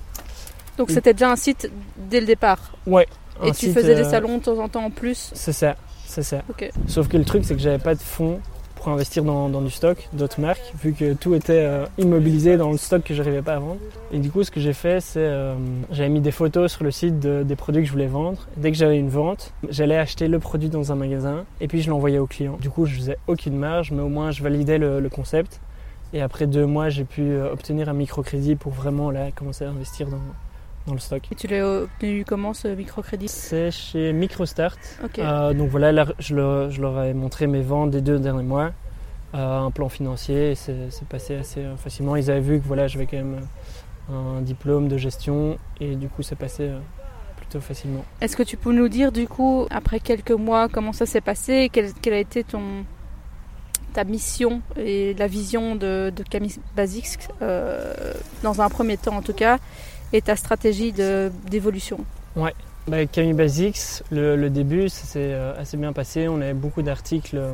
Donc, 0.77 0.91
c'était 0.91 1.13
déjà 1.13 1.31
un 1.31 1.35
site 1.35 1.71
dès 1.97 2.19
le 2.19 2.27
départ 2.27 2.59
Ouais. 2.85 3.07
Et 3.43 3.51
tu 3.53 3.73
faisais 3.73 3.95
des 3.95 4.01
euh, 4.01 4.09
salons 4.11 4.37
de 4.37 4.43
temps 4.43 4.59
en 4.59 4.69
temps 4.69 4.85
en 4.85 4.91
plus 4.91 5.31
C'est 5.33 5.51
ça, 5.51 5.75
c'est 6.05 6.21
ça. 6.21 6.43
Sauf 6.85 7.07
que 7.07 7.17
le 7.17 7.25
truc, 7.25 7.43
c'est 7.43 7.55
que 7.55 7.61
j'avais 7.61 7.79
pas 7.79 7.95
de 7.95 8.01
fonds 8.01 8.39
pour 8.83 8.91
investir 8.91 9.23
dans, 9.23 9.49
du 9.61 9.71
stock 9.71 10.09
d'autres 10.13 10.41
marques, 10.41 10.73
vu 10.83 10.91
que 10.93 11.13
tout 11.13 11.33
était 11.35 11.63
euh, 11.63 11.85
immobilisé 11.97 12.57
dans 12.57 12.71
le 12.71 12.77
stock 12.77 13.01
que 13.03 13.13
j'arrivais 13.13 13.41
pas 13.41 13.53
à 13.55 13.59
vendre. 13.59 13.77
Et 14.11 14.19
du 14.19 14.29
coup, 14.29 14.43
ce 14.43 14.51
que 14.51 14.59
j'ai 14.59 14.73
fait, 14.73 14.99
c'est 14.99 15.19
euh, 15.21 15.55
j'avais 15.91 16.09
mis 16.09 16.19
des 16.19 16.31
photos 16.31 16.71
sur 16.71 16.83
le 16.83 16.91
site 16.91 17.19
de- 17.19 17.43
des 17.43 17.55
produits 17.55 17.81
que 17.81 17.87
je 17.87 17.93
voulais 17.93 18.07
vendre. 18.07 18.39
Dès 18.57 18.71
que 18.71 18.77
j'avais 18.77 18.97
une 18.99 19.09
vente, 19.09 19.53
j'allais 19.69 19.97
acheter 19.97 20.27
le 20.27 20.37
produit 20.39 20.67
dans 20.69 20.91
un 20.91 20.95
magasin 20.95 21.45
et 21.61 21.67
puis 21.69 21.81
je 21.81 21.89
l'envoyais 21.89 22.19
au 22.19 22.27
client. 22.27 22.57
Du 22.61 22.69
coup, 22.69 22.85
je 22.85 22.95
faisais 22.95 23.17
aucune 23.27 23.55
marge, 23.57 23.91
mais 23.91 24.01
au 24.01 24.09
moins 24.09 24.31
je 24.31 24.43
validais 24.43 24.77
le, 24.77 24.99
le 24.99 25.09
concept. 25.09 25.61
Et 26.13 26.21
après 26.21 26.45
deux 26.45 26.65
mois, 26.65 26.89
j'ai 26.89 27.05
pu 27.05 27.21
euh, 27.21 27.51
obtenir 27.53 27.87
un 27.89 27.93
microcrédit 27.93 28.55
pour 28.55 28.73
vraiment 28.73 29.11
là 29.11 29.31
commencer 29.33 29.63
à 29.65 29.69
investir 29.69 30.07
dans, 30.07 30.17
dans 30.87 30.93
le 30.93 30.99
stock. 30.99 31.23
Et 31.31 31.35
tu 31.35 31.47
l'as 31.47 31.65
obtenu 31.65 32.25
comment 32.25 32.53
ce 32.53 32.67
microcrédit? 32.67 33.27
C'est 33.27 33.71
chez 33.71 34.13
MicroStart. 34.13 34.77
Euh, 35.19 35.53
donc 35.53 35.69
voilà, 35.69 35.91
là, 35.91 36.07
je, 36.19 36.35
leur, 36.35 36.71
je 36.71 36.81
leur 36.81 37.01
ai 37.03 37.13
montré 37.13 37.47
mes 37.47 37.61
ventes 37.61 37.91
des 37.91 38.01
deux 38.01 38.19
derniers 38.19 38.43
mois, 38.43 38.71
euh, 39.33 39.59
un 39.59 39.71
plan 39.71 39.89
financier, 39.89 40.51
et 40.51 40.55
c'est 40.55 40.89
c'est 40.89 41.07
passé 41.07 41.35
assez 41.35 41.61
euh, 41.61 41.75
facilement. 41.77 42.15
Ils 42.15 42.29
avaient 42.29 42.41
vu 42.41 42.59
que 42.59 42.67
voilà, 42.67 42.87
j'avais 42.87 43.05
quand 43.05 43.17
même 43.17 43.39
un 44.11 44.41
diplôme 44.41 44.87
de 44.87 44.97
gestion 44.97 45.57
et 45.79 45.95
du 45.95 46.09
coup, 46.09 46.23
c'est 46.23 46.35
passé 46.35 46.63
euh, 46.63 46.79
plutôt 47.37 47.61
facilement. 47.61 48.03
Est-ce 48.21 48.35
que 48.35 48.43
tu 48.43 48.57
peux 48.57 48.73
nous 48.73 48.89
dire 48.89 49.11
du 49.11 49.27
coup, 49.27 49.65
après 49.69 49.99
quelques 49.99 50.31
mois, 50.31 50.67
comment 50.67 50.93
ça 50.93 51.05
s'est 51.05 51.21
passé 51.21 51.69
Quelle, 51.71 51.93
quelle 51.93 52.13
a 52.13 52.19
été 52.19 52.43
ton, 52.43 52.85
ta 53.93 54.03
mission 54.03 54.61
et 54.75 55.13
la 55.13 55.27
vision 55.27 55.75
de, 55.75 56.11
de 56.13 56.23
Camille 56.23 56.55
Basics, 56.75 57.19
euh, 57.41 58.13
dans 58.41 58.61
un 58.61 58.69
premier 58.69 58.97
temps 58.97 59.15
en 59.15 59.21
tout 59.21 59.33
cas, 59.33 59.59
et 60.13 60.21
ta 60.21 60.35
stratégie 60.35 60.93
d'évolution 60.93 61.99
Bah, 62.87 63.05
Camille 63.05 63.33
Basics, 63.33 64.03
le, 64.11 64.47
début, 64.49 64.89
ça 64.89 65.05
s'est 65.05 65.33
euh, 65.33 65.59
assez 65.59 65.75
bien 65.77 65.93
passé. 65.93 66.27
On 66.27 66.39
avait 66.39 66.53
beaucoup 66.53 66.81
d'articles 66.81 67.37
euh, 67.37 67.53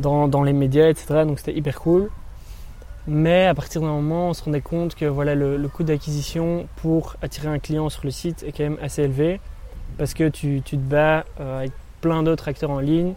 dans, 0.00 0.42
les 0.42 0.52
médias, 0.52 0.88
etc. 0.88 1.24
Donc 1.24 1.38
c'était 1.38 1.56
hyper 1.56 1.78
cool. 1.80 2.10
Mais 3.06 3.46
à 3.46 3.54
partir 3.54 3.80
d'un 3.80 3.88
moment, 3.88 4.30
on 4.30 4.34
se 4.34 4.42
rendait 4.42 4.60
compte 4.60 4.94
que 4.94 5.04
voilà, 5.04 5.34
le, 5.34 5.68
coût 5.68 5.82
d'acquisition 5.82 6.66
pour 6.76 7.16
attirer 7.22 7.48
un 7.48 7.58
client 7.58 7.88
sur 7.88 8.04
le 8.04 8.10
site 8.10 8.42
est 8.42 8.52
quand 8.52 8.64
même 8.64 8.78
assez 8.82 9.02
élevé. 9.02 9.40
Parce 9.96 10.14
que 10.14 10.28
tu, 10.28 10.62
tu 10.64 10.76
te 10.76 10.82
bats 10.82 11.24
euh, 11.40 11.60
avec 11.60 11.72
plein 12.00 12.22
d'autres 12.22 12.48
acteurs 12.48 12.70
en 12.70 12.80
ligne, 12.80 13.14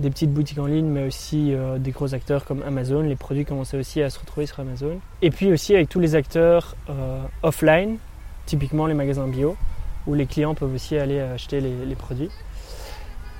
des 0.00 0.10
petites 0.10 0.32
boutiques 0.32 0.58
en 0.58 0.66
ligne, 0.66 0.86
mais 0.86 1.06
aussi 1.06 1.52
euh, 1.52 1.78
des 1.78 1.90
gros 1.90 2.14
acteurs 2.14 2.44
comme 2.44 2.62
Amazon. 2.62 3.02
Les 3.02 3.16
produits 3.16 3.44
commençaient 3.44 3.78
aussi 3.78 4.02
à 4.02 4.10
se 4.10 4.18
retrouver 4.18 4.46
sur 4.46 4.60
Amazon. 4.60 5.00
Et 5.22 5.30
puis 5.30 5.52
aussi 5.52 5.74
avec 5.74 5.88
tous 5.88 6.00
les 6.00 6.14
acteurs 6.14 6.76
euh, 6.88 7.20
offline, 7.42 7.98
typiquement 8.46 8.86
les 8.86 8.94
magasins 8.94 9.26
bio 9.26 9.56
où 10.06 10.14
les 10.14 10.26
clients 10.26 10.54
peuvent 10.54 10.72
aussi 10.74 10.96
aller 10.96 11.20
acheter 11.20 11.60
les, 11.60 11.94
produits. 11.94 12.30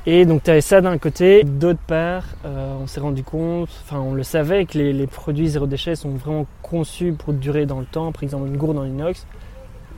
Et 0.04 0.26
donc 0.26 0.42
tu 0.42 0.50
avais 0.50 0.60
ça 0.60 0.82
d'un 0.82 0.98
côté. 0.98 1.42
D'autre 1.44 1.80
part, 1.86 2.24
euh, 2.44 2.74
on 2.78 2.86
s'est 2.86 3.00
rendu 3.00 3.22
compte, 3.22 3.70
enfin 3.84 4.00
on 4.00 4.12
le 4.12 4.22
savait, 4.22 4.66
que 4.66 4.76
les, 4.76 5.06
produits 5.06 5.48
zéro 5.48 5.66
déchet 5.66 5.94
sont 5.96 6.10
vraiment 6.10 6.46
conçus 6.60 7.12
pour 7.12 7.32
durer 7.32 7.64
dans 7.64 7.80
le 7.80 7.86
temps. 7.86 8.12
Par 8.12 8.22
exemple, 8.22 8.48
une 8.48 8.58
gourde 8.58 8.76
en 8.76 8.84
inox, 8.84 9.26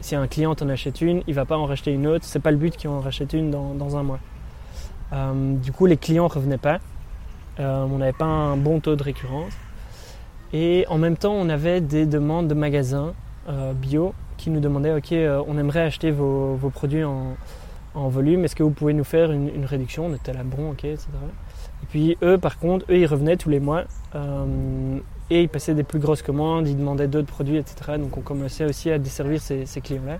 si 0.00 0.14
un 0.14 0.28
client 0.28 0.54
en 0.60 0.68
achète 0.68 1.00
une, 1.00 1.22
il 1.26 1.34
va 1.34 1.44
pas 1.44 1.56
en 1.56 1.66
racheter 1.66 1.90
une 1.90 2.06
autre. 2.06 2.24
C'est 2.24 2.38
pas 2.38 2.52
le 2.52 2.56
but 2.56 2.76
qu'il 2.76 2.88
en 2.88 3.00
rachète 3.00 3.32
une 3.32 3.50
dans 3.50 3.96
un 3.96 4.02
mois. 4.04 4.20
Euh, 5.12 5.54
du 5.56 5.72
coup, 5.72 5.86
les 5.86 5.96
clients 5.96 6.28
revenaient 6.28 6.58
pas. 6.58 6.78
Euh, 7.58 7.84
on 7.84 7.98
n'avait 7.98 8.12
pas 8.12 8.24
un 8.24 8.56
bon 8.56 8.80
taux 8.80 8.96
de 8.96 9.02
récurrence. 9.02 9.52
Et 10.52 10.84
en 10.88 10.98
même 10.98 11.16
temps, 11.16 11.32
on 11.32 11.48
avait 11.48 11.80
des 11.80 12.06
demandes 12.06 12.48
de 12.48 12.54
magasins 12.54 13.12
euh, 13.48 13.72
bio 13.72 14.14
qui 14.36 14.50
nous 14.50 14.60
demandaient 14.60 14.94
Ok, 14.94 15.12
on 15.46 15.58
aimerait 15.58 15.82
acheter 15.82 16.10
vos, 16.10 16.58
produits 16.72 17.04
en, 17.04 17.36
volume, 17.94 18.44
est-ce 18.44 18.56
que 18.56 18.62
vous 18.62 18.70
pouvez 18.70 18.94
nous 18.94 19.04
faire 19.04 19.30
une, 19.32 19.64
réduction? 19.64 20.06
On 20.06 20.14
était 20.14 20.32
là, 20.32 20.42
bon, 20.44 20.70
ok, 20.70 20.84
etc. 20.84 21.08
Et 21.82 21.86
puis 21.86 22.16
eux, 22.22 22.38
par 22.38 22.58
contre, 22.58 22.86
eux, 22.90 22.96
ils 22.96 23.06
revenaient 23.06 23.36
tous 23.36 23.50
les 23.50 23.60
mois 23.60 23.84
et 25.28 25.42
ils 25.42 25.48
passaient 25.48 25.74
des 25.74 25.82
plus 25.82 25.98
grosses 25.98 26.22
commandes, 26.22 26.68
ils 26.68 26.76
demandaient 26.76 27.06
d'autres 27.06 27.28
produits, 27.28 27.58
etc. 27.58 27.98
Donc 27.98 28.16
on 28.16 28.22
commençait 28.22 28.64
aussi 28.64 28.90
à 28.90 28.98
desservir 28.98 29.40
ces, 29.40 29.66
ces 29.66 29.80
clients-là. 29.80 30.18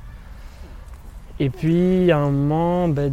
Et 1.39 1.49
puis 1.49 2.11
à 2.13 2.19
un 2.19 2.31
moment, 2.31 2.89
ben, 2.89 3.13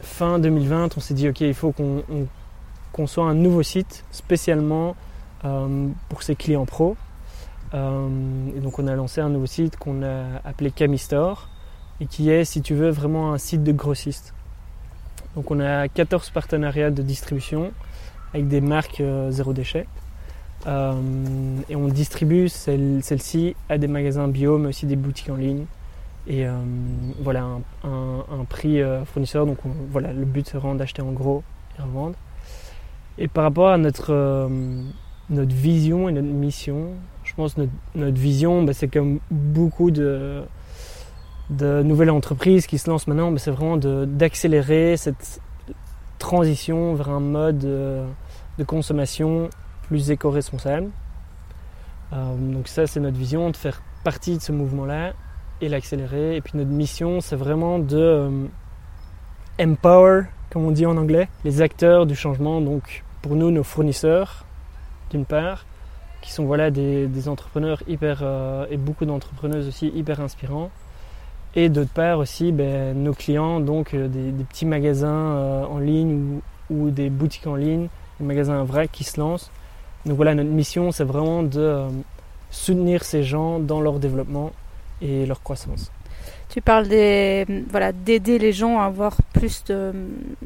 fin 0.00 0.38
2020, 0.38 0.96
on 0.96 1.00
s'est 1.00 1.14
dit, 1.14 1.28
ok, 1.28 1.40
il 1.40 1.54
faut 1.54 1.72
qu'on 1.72 2.02
on 2.10 2.26
conçoit 2.92 3.24
un 3.26 3.34
nouveau 3.34 3.62
site 3.62 4.04
spécialement 4.10 4.96
euh, 5.44 5.88
pour 6.08 6.22
ces 6.22 6.34
clients 6.36 6.66
pro. 6.66 6.96
Euh, 7.74 8.08
donc 8.62 8.78
on 8.78 8.86
a 8.86 8.94
lancé 8.94 9.20
un 9.20 9.28
nouveau 9.28 9.46
site 9.46 9.76
qu'on 9.76 10.02
a 10.02 10.24
appelé 10.44 10.70
Camistore 10.70 11.48
et 12.00 12.06
qui 12.06 12.30
est, 12.30 12.44
si 12.44 12.62
tu 12.62 12.74
veux, 12.74 12.90
vraiment 12.90 13.32
un 13.32 13.38
site 13.38 13.62
de 13.62 13.72
grossiste. 13.72 14.32
Donc 15.36 15.50
on 15.50 15.60
a 15.60 15.86
14 15.88 16.30
partenariats 16.30 16.90
de 16.90 17.02
distribution 17.02 17.72
avec 18.32 18.48
des 18.48 18.60
marques 18.60 19.00
euh, 19.00 19.30
zéro 19.30 19.52
déchet. 19.52 19.86
Et 20.66 21.76
on 21.76 21.88
distribue 21.88 22.48
celle- 22.48 22.98
celles-ci 23.02 23.54
à 23.70 23.78
des 23.78 23.86
magasins 23.86 24.28
bio, 24.28 24.58
mais 24.58 24.68
aussi 24.68 24.84
des 24.86 24.96
boutiques 24.96 25.30
en 25.30 25.36
ligne. 25.36 25.64
Et 26.28 26.46
euh, 26.46 26.52
voilà, 27.20 27.46
un, 27.84 28.44
prix 28.48 28.82
euh, 28.82 29.04
fournisseur. 29.06 29.46
Donc 29.46 29.64
on- 29.64 29.72
voilà, 29.90 30.12
le 30.12 30.26
but 30.26 30.46
c'est 30.46 30.58
vraiment 30.58 30.74
d'acheter 30.74 31.00
en 31.00 31.12
gros 31.12 31.42
et 31.78 31.82
revendre. 31.82 32.16
Et 33.16 33.28
par 33.28 33.44
rapport 33.44 33.68
à 33.68 33.78
notre, 33.78 34.12
euh, 34.12 34.48
notre 35.30 35.54
vision 35.54 36.08
et 36.08 36.12
notre 36.12 36.28
mission, 36.28 36.90
je 37.24 37.34
pense 37.34 37.54
que 37.54 37.62
notre, 37.94 38.18
vision, 38.18 38.62
bah, 38.62 38.74
c'est 38.74 38.88
comme 38.88 39.20
beaucoup 39.30 39.90
de, 39.90 40.42
nouvelles 41.50 42.10
entreprises 42.10 42.66
qui 42.66 42.76
se 42.76 42.90
lancent 42.90 43.06
maintenant, 43.06 43.30
mais 43.30 43.38
c'est 43.38 43.50
vraiment 43.50 43.78
d'accélérer 43.78 44.98
cette 44.98 45.40
transition 46.18 46.94
vers 46.94 47.08
un 47.08 47.20
mode 47.20 47.58
de 47.58 48.64
consommation 48.64 49.48
plus 49.82 50.10
éco-responsable. 50.10 50.90
Donc 52.12 52.68
ça, 52.68 52.86
c'est 52.86 53.00
notre 53.00 53.16
vision, 53.16 53.50
de 53.50 53.56
faire 53.56 53.82
partie 54.04 54.36
de 54.36 54.42
ce 54.42 54.52
mouvement-là 54.52 55.14
et 55.60 55.68
l'accélérer. 55.68 56.36
Et 56.36 56.40
puis 56.40 56.56
notre 56.56 56.70
mission, 56.70 57.20
c'est 57.20 57.36
vraiment 57.36 57.78
de 57.78 57.98
euh, 57.98 58.46
empower, 59.60 60.22
comme 60.50 60.64
on 60.64 60.70
dit 60.70 60.86
en 60.86 60.96
anglais, 60.96 61.28
les 61.44 61.62
acteurs 61.62 62.06
du 62.06 62.14
changement. 62.14 62.60
Donc 62.60 63.04
pour 63.22 63.36
nous, 63.36 63.50
nos 63.50 63.62
fournisseurs, 63.62 64.44
d'une 65.10 65.24
part, 65.24 65.66
qui 66.20 66.32
sont 66.32 66.44
voilà 66.44 66.70
des, 66.70 67.28
entrepreneurs 67.28 67.82
hyper 67.86 68.20
euh, 68.22 68.66
et 68.70 68.76
beaucoup 68.76 69.04
d'entrepreneuses 69.04 69.68
aussi 69.68 69.88
hyper 69.88 70.20
inspirants. 70.20 70.70
Et 71.54 71.68
d'autre 71.68 71.90
part 71.90 72.18
aussi 72.18 72.52
ben, 72.52 72.96
nos 72.96 73.14
clients, 73.14 73.60
donc 73.60 73.94
euh, 73.94 74.08
des, 74.08 74.44
petits 74.44 74.66
magasins 74.66 75.64
en 75.68 75.78
ligne 75.78 76.40
ou, 76.70 76.74
ou 76.74 76.90
des 76.90 77.10
boutiques 77.10 77.46
en 77.46 77.56
ligne, 77.56 77.88
des 78.20 78.26
magasins 78.26 78.62
vrac 78.64 78.90
qui 78.92 79.04
se 79.04 79.18
lancent. 79.18 79.50
Donc 80.06 80.16
voilà, 80.16 80.34
notre 80.34 80.50
mission, 80.50 80.92
c'est 80.92 81.04
vraiment 81.04 81.42
de 81.42 81.86
soutenir 82.50 83.04
ces 83.04 83.22
gens 83.22 83.58
dans 83.58 83.80
leur 83.80 83.98
développement 83.98 84.52
et 85.00 85.26
leur 85.26 85.42
croissance. 85.42 85.90
Tu 86.48 86.60
parles 86.62 86.88
des, 86.88 87.44
voilà, 87.70 87.92
d'aider 87.92 88.38
les 88.38 88.52
gens 88.52 88.80
à 88.80 88.84
avoir 88.84 89.20
plus 89.34 89.64
de, 89.64 89.92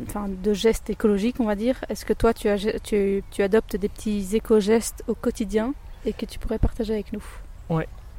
enfin, 0.06 0.28
de 0.28 0.52
gestes 0.52 0.90
écologiques, 0.90 1.36
on 1.38 1.46
va 1.46 1.54
dire. 1.54 1.84
Est-ce 1.88 2.04
que 2.04 2.12
toi, 2.12 2.34
tu, 2.34 2.48
as, 2.48 2.58
tu, 2.82 3.22
tu 3.30 3.42
adoptes 3.42 3.76
des 3.76 3.88
petits 3.88 4.28
éco-gestes 4.32 5.04
au 5.06 5.14
quotidien 5.14 5.74
et 6.04 6.12
que 6.12 6.26
tu 6.26 6.38
pourrais 6.38 6.58
partager 6.58 6.92
avec 6.92 7.12
nous? 7.12 7.22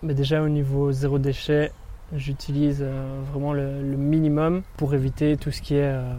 Mais 0.01 0.13
déjà 0.13 0.41
au 0.41 0.49
niveau 0.49 0.91
zéro 0.91 1.19
déchet, 1.19 1.71
j'utilise 2.15 2.79
euh, 2.81 3.21
vraiment 3.31 3.53
le, 3.53 3.81
le 3.81 3.97
minimum 3.97 4.63
pour 4.75 4.93
éviter 4.93 5.37
tout 5.37 5.51
ce 5.51 5.61
qui 5.61 5.75
est 5.75 5.83
euh, 5.83 6.13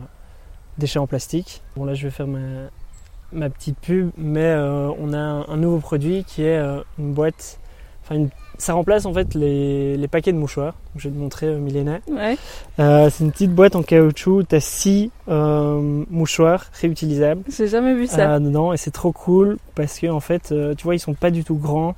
déchets 0.78 0.98
en 0.98 1.06
plastique. 1.06 1.62
Bon 1.76 1.84
là 1.84 1.94
je 1.94 2.04
vais 2.04 2.10
faire 2.10 2.26
ma, 2.26 2.38
ma 3.32 3.50
petite 3.50 3.78
pub, 3.78 4.10
mais 4.16 4.44
euh, 4.44 4.90
on 4.98 5.12
a 5.12 5.18
un, 5.18 5.48
un 5.48 5.56
nouveau 5.56 5.80
produit 5.80 6.24
qui 6.24 6.44
est 6.44 6.56
euh, 6.56 6.80
une 6.98 7.12
boîte, 7.12 7.58
enfin 8.04 8.14
une- 8.16 8.28
ça 8.56 8.72
remplace 8.74 9.04
en 9.04 9.12
fait 9.12 9.34
les, 9.34 9.96
les 9.96 10.08
paquets 10.08 10.32
de 10.32 10.38
mouchoirs. 10.38 10.74
Je 10.94 11.08
vais 11.08 11.14
te 11.14 11.18
montrer 11.20 11.46
euh, 11.46 11.58
Milena. 11.58 11.98
Ouais. 12.08 12.36
Euh, 12.78 13.10
c'est 13.10 13.24
une 13.24 13.32
petite 13.32 13.52
boîte 13.52 13.74
en 13.74 13.82
caoutchouc, 13.82 14.44
tu 14.48 14.54
as 14.54 14.60
six 14.60 15.10
euh, 15.28 16.04
mouchoirs 16.08 16.66
réutilisables 16.80 17.42
J'ai 17.48 17.66
jamais 17.66 17.94
vu 17.94 18.06
ça. 18.06 18.38
dedans 18.38 18.72
et 18.72 18.76
c'est 18.76 18.92
trop 18.92 19.10
cool 19.10 19.58
parce 19.74 19.98
que 19.98 20.06
en 20.06 20.20
fait 20.20 20.52
euh, 20.52 20.74
tu 20.76 20.84
vois 20.84 20.94
ils 20.94 21.00
sont 21.00 21.14
pas 21.14 21.30
du 21.30 21.42
tout 21.44 21.56
grands 21.56 21.94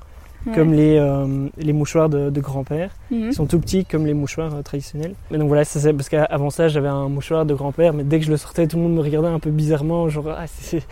Ouais. 0.47 0.55
comme 0.55 0.75
les, 0.75 0.97
euh, 0.97 1.49
les 1.59 1.73
mouchoirs 1.73 2.09
de, 2.09 2.31
de 2.31 2.41
grand-père. 2.41 2.93
Mhm. 3.11 3.31
Ils 3.31 3.35
sont 3.35 3.47
tout 3.47 3.59
petits 3.59 3.85
comme 3.85 4.07
les 4.07 4.15
mouchoirs 4.15 4.63
traditionnels. 4.63 5.15
Mais 5.33 5.39
donc 5.39 5.49
voilà, 5.49 5.65
ça, 5.65 5.93
parce 5.93 6.09
qu'avant 6.09 6.51
ça, 6.51 6.69
j'avais 6.69 6.87
un 6.87 7.09
mouchoir 7.09 7.45
de 7.47 7.53
grand-père, 7.53 7.93
mais 7.93 8.05
dès 8.05 8.21
que 8.21 8.27
je 8.27 8.31
le 8.31 8.37
sortais, 8.37 8.69
tout 8.69 8.77
le 8.77 8.85
monde 8.85 8.95
me 8.95 9.01
regardait 9.01 9.27
un 9.27 9.41
peu 9.41 9.51
bizarrement, 9.51 10.09
genre 10.09 10.29
ah 10.39 10.45
c'est 10.47 10.79
c'est- 10.79 10.87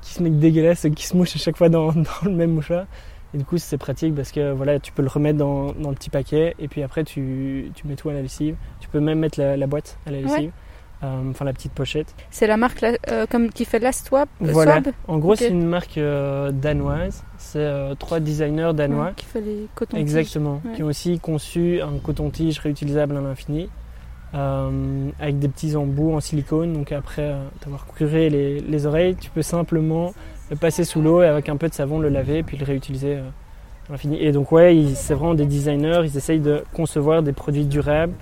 qui 0.00 0.14
se 0.14 0.22
mec 0.22 0.38
dégueulasse 0.38 0.86
qui 0.94 1.04
se 1.06 1.16
mouche 1.16 1.34
à 1.34 1.40
chaque 1.40 1.56
fois 1.56 1.68
dans, 1.68 1.88
dans 1.92 2.04
le 2.24 2.30
même 2.30 2.52
mouchoir. 2.52 2.84
Et 3.34 3.38
du 3.38 3.44
coup, 3.44 3.58
c'est 3.58 3.78
pratique 3.78 4.14
parce 4.14 4.32
que 4.32 4.52
voilà, 4.52 4.80
tu 4.80 4.90
peux 4.92 5.02
le 5.02 5.08
remettre 5.08 5.38
dans, 5.38 5.72
dans 5.72 5.90
le 5.90 5.94
petit 5.94 6.10
paquet 6.10 6.54
et 6.58 6.66
puis 6.68 6.82
après 6.82 7.04
tu, 7.04 7.70
tu 7.74 7.86
mets 7.86 7.94
tout 7.96 8.08
à 8.08 8.12
la 8.12 8.22
lessive. 8.22 8.56
Tu 8.80 8.88
peux 8.88 9.00
même 9.00 9.20
mettre 9.20 9.38
la, 9.40 9.56
la 9.56 9.66
boîte 9.66 9.98
à 10.06 10.10
la 10.10 10.20
lessive, 10.20 10.50
Euh, 11.02 11.30
enfin 11.30 11.46
la 11.46 11.54
petite 11.54 11.72
pochette. 11.72 12.14
C'est 12.30 12.46
la 12.46 12.58
marque 12.58 12.82
euh, 12.84 13.24
comme, 13.30 13.48
qui 13.50 13.64
fait 13.64 13.78
Last 13.78 14.08
Swap, 14.08 14.28
Voilà. 14.40 14.82
Swab 14.82 14.92
En 15.08 15.18
gros, 15.18 15.34
c'est 15.34 15.48
une 15.48 15.64
marque 15.66 15.96
euh, 15.96 16.50
danoise. 16.52 17.24
C'est 17.38 17.58
euh, 17.60 17.94
trois 17.94 18.20
designers 18.20 18.72
danois. 18.74 19.04
Ouais, 19.06 19.12
qui 19.16 19.24
fait 19.24 19.40
les 19.40 19.66
cotons 19.74 19.96
Exactement. 19.96 20.60
Ouais. 20.64 20.74
Qui 20.74 20.82
ont 20.82 20.88
aussi 20.88 21.18
conçu 21.18 21.80
un 21.80 21.98
coton-tige 22.02 22.58
réutilisable 22.58 23.16
à 23.16 23.20
l'infini. 23.22 23.70
euh, 24.34 25.10
avec 25.18 25.38
des 25.38 25.48
petits 25.48 25.74
embouts 25.76 26.14
en 26.14 26.20
silicone. 26.20 26.72
Donc 26.74 26.92
après 26.92 27.22
euh, 27.22 27.42
avoir 27.66 27.86
curé 27.86 28.28
les, 28.30 28.60
les, 28.60 28.86
oreilles, 28.86 29.16
tu 29.16 29.30
peux 29.30 29.42
simplement 29.42 30.12
le 30.50 30.56
passer 30.56 30.84
sous 30.84 31.00
l'eau 31.00 31.22
et 31.22 31.26
avec 31.26 31.48
un 31.48 31.56
peu 31.56 31.68
de 31.68 31.74
savon 31.74 31.98
le 31.98 32.08
laver 32.08 32.42
puis 32.42 32.56
le 32.56 32.64
réutiliser 32.64 33.16
euh, 33.16 33.28
à 33.88 33.92
l'infini. 33.92 34.22
Et 34.22 34.32
donc 34.32 34.52
ouais, 34.52 34.84
c'est 34.94 35.14
vraiment 35.14 35.34
des 35.34 35.46
designers, 35.46 36.02
ils 36.04 36.16
essayent 36.16 36.40
de 36.40 36.64
concevoir 36.72 37.22
des 37.22 37.32
produits 37.32 37.64
durables 37.64 38.14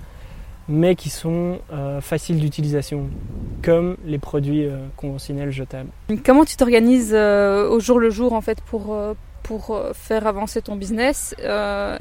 mais 0.69 0.95
qui 0.95 1.09
sont 1.09 1.59
euh, 1.73 1.99
faciles 1.99 2.39
d'utilisation, 2.39 3.09
comme 3.63 3.97
les 4.05 4.19
produits 4.19 4.65
euh, 4.65 4.77
conventionnels 4.95 5.51
jetables. 5.51 5.89
Comment 6.23 6.45
tu 6.45 6.55
t'organises 6.55 7.11
euh, 7.13 7.67
au 7.67 7.79
jour 7.79 7.99
le 7.99 8.11
jour 8.11 8.33
en 8.33 8.41
fait 8.41 8.61
pour, 8.61 8.95
pour 9.41 9.81
faire 9.93 10.27
avancer 10.27 10.61
ton 10.61 10.75
business 10.75 11.35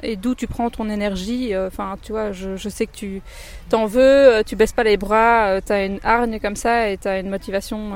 et 0.03 0.17
d'où 0.17 0.35
tu 0.35 0.47
prends 0.47 0.69
ton 0.69 0.91
énergie 0.91 1.57
Enfin, 1.57 1.97
tu 2.03 2.13
vois, 2.13 2.33
je, 2.33 2.57
je, 2.57 2.69
sais 2.69 2.87
que 2.87 2.95
tu 2.95 3.23
t'en 3.71 3.87
veux, 3.87 4.43
tu 4.47 4.55
baisses 4.55 4.73
pas 4.73 4.85
les 4.85 4.99
bras, 4.99 5.61
tu 5.63 5.73
as 5.73 5.87
une 5.87 5.99
hargne 6.05 6.39
comme 6.39 6.57
ça 6.57 6.91
et 6.91 6.99
tu 6.99 7.09
as 7.09 7.19
une 7.21 7.31
motivation 7.31 7.93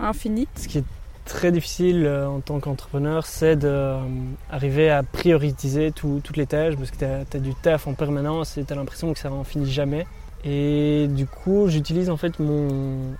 infinie. 0.00 0.48
Ce 0.56 0.66
qui 0.66 0.78
est 0.78 0.84
très 1.26 1.52
difficile 1.52 2.08
en 2.08 2.40
tant 2.40 2.60
qu'entrepreneur, 2.60 3.26
c'est 3.26 3.56
d'arriver 3.56 4.90
à 4.90 5.02
prioriser 5.02 5.92
toutes 5.92 6.36
les 6.36 6.46
tâches 6.46 6.76
parce 6.76 6.90
que 6.90 6.96
tu 6.96 7.36
as, 7.36 7.40
du 7.40 7.54
taf 7.54 7.86
en 7.86 7.92
permanence 7.92 8.56
et 8.56 8.64
tu 8.64 8.72
as 8.72 8.76
l'impression 8.76 9.12
que 9.12 9.18
ça 9.18 9.28
n'en 9.28 9.44
finit 9.44 9.70
jamais. 9.70 10.06
Et 10.44 11.08
du 11.10 11.26
coup, 11.26 11.68
j'utilise 11.68 12.08
en 12.08 12.16
fait 12.16 12.38
mon, 12.38 13.14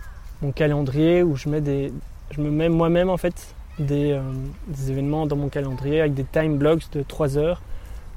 calendrier 0.54 1.22
où 1.22 1.34
je, 1.34 1.48
mets 1.48 1.60
me 1.60 2.50
mets 2.50 2.68
moi-même 2.68 3.10
en 3.10 3.16
fait 3.16 3.54
des, 3.78 4.12
euh, 4.12 4.20
des, 4.68 4.92
événements 4.92 5.26
dans 5.26 5.36
mon 5.36 5.48
calendrier 5.48 6.00
avec 6.00 6.14
des 6.14 6.24
time 6.24 6.56
blocks 6.56 6.90
de 6.92 7.02
3 7.02 7.36
heures 7.36 7.60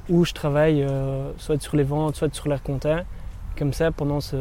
où 0.10 0.26
je 0.26 0.34
travaille 0.34 0.84
euh, 0.84 1.32
soit 1.38 1.62
sur 1.62 1.76
les 1.76 1.84
ventes, 1.84 2.16
soit 2.16 2.34
sur 2.34 2.48
la 2.48 2.60
compta. 2.60 3.04
Comme 3.58 3.74
ça, 3.74 3.92
pendant 3.92 4.22
ce, 4.22 4.38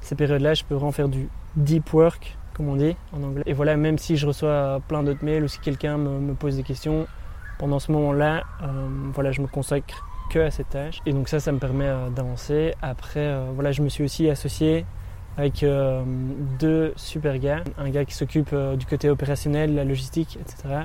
ces 0.00 0.14
périodes-là, 0.14 0.54
je 0.54 0.64
peux 0.64 0.74
vraiment 0.74 0.92
faire 0.92 1.08
du 1.08 1.28
deep 1.56 1.92
work 1.92 2.37
comme 2.58 2.68
on 2.68 2.76
dit 2.76 2.94
en 3.14 3.22
anglais. 3.22 3.44
Et 3.46 3.54
voilà, 3.54 3.76
même 3.76 3.96
si 3.96 4.18
je 4.18 4.26
reçois 4.26 4.82
plein 4.86 5.02
d'autres 5.02 5.24
mails 5.24 5.44
ou 5.44 5.48
si 5.48 5.60
quelqu'un 5.60 5.96
me, 5.96 6.34
pose 6.34 6.56
des 6.56 6.64
questions, 6.64 7.06
pendant 7.58 7.78
ce 7.78 7.90
moment-là, 7.92 8.42
euh, 8.62 8.66
voilà, 9.14 9.32
je 9.32 9.40
me 9.40 9.46
consacre 9.46 10.04
que 10.28 10.40
à 10.40 10.50
cette 10.50 10.70
tâche. 10.70 11.00
Et 11.06 11.12
donc 11.12 11.28
ça, 11.28 11.40
ça 11.40 11.52
me 11.52 11.58
permet 11.58 11.86
euh, 11.86 12.10
d'avancer. 12.10 12.74
Après, 12.82 13.20
euh, 13.20 13.46
voilà, 13.54 13.72
je 13.72 13.82
me 13.82 13.88
suis 13.88 14.04
aussi 14.04 14.28
associé 14.28 14.84
avec 15.36 15.62
euh, 15.62 16.02
deux 16.58 16.92
super 16.96 17.38
gars. 17.38 17.62
Un 17.78 17.90
gars 17.90 18.04
qui 18.04 18.14
s'occupe 18.14 18.54
du 18.76 18.86
côté 18.86 19.08
opérationnel, 19.08 19.74
la 19.74 19.84
logistique, 19.84 20.38
etc. 20.40 20.80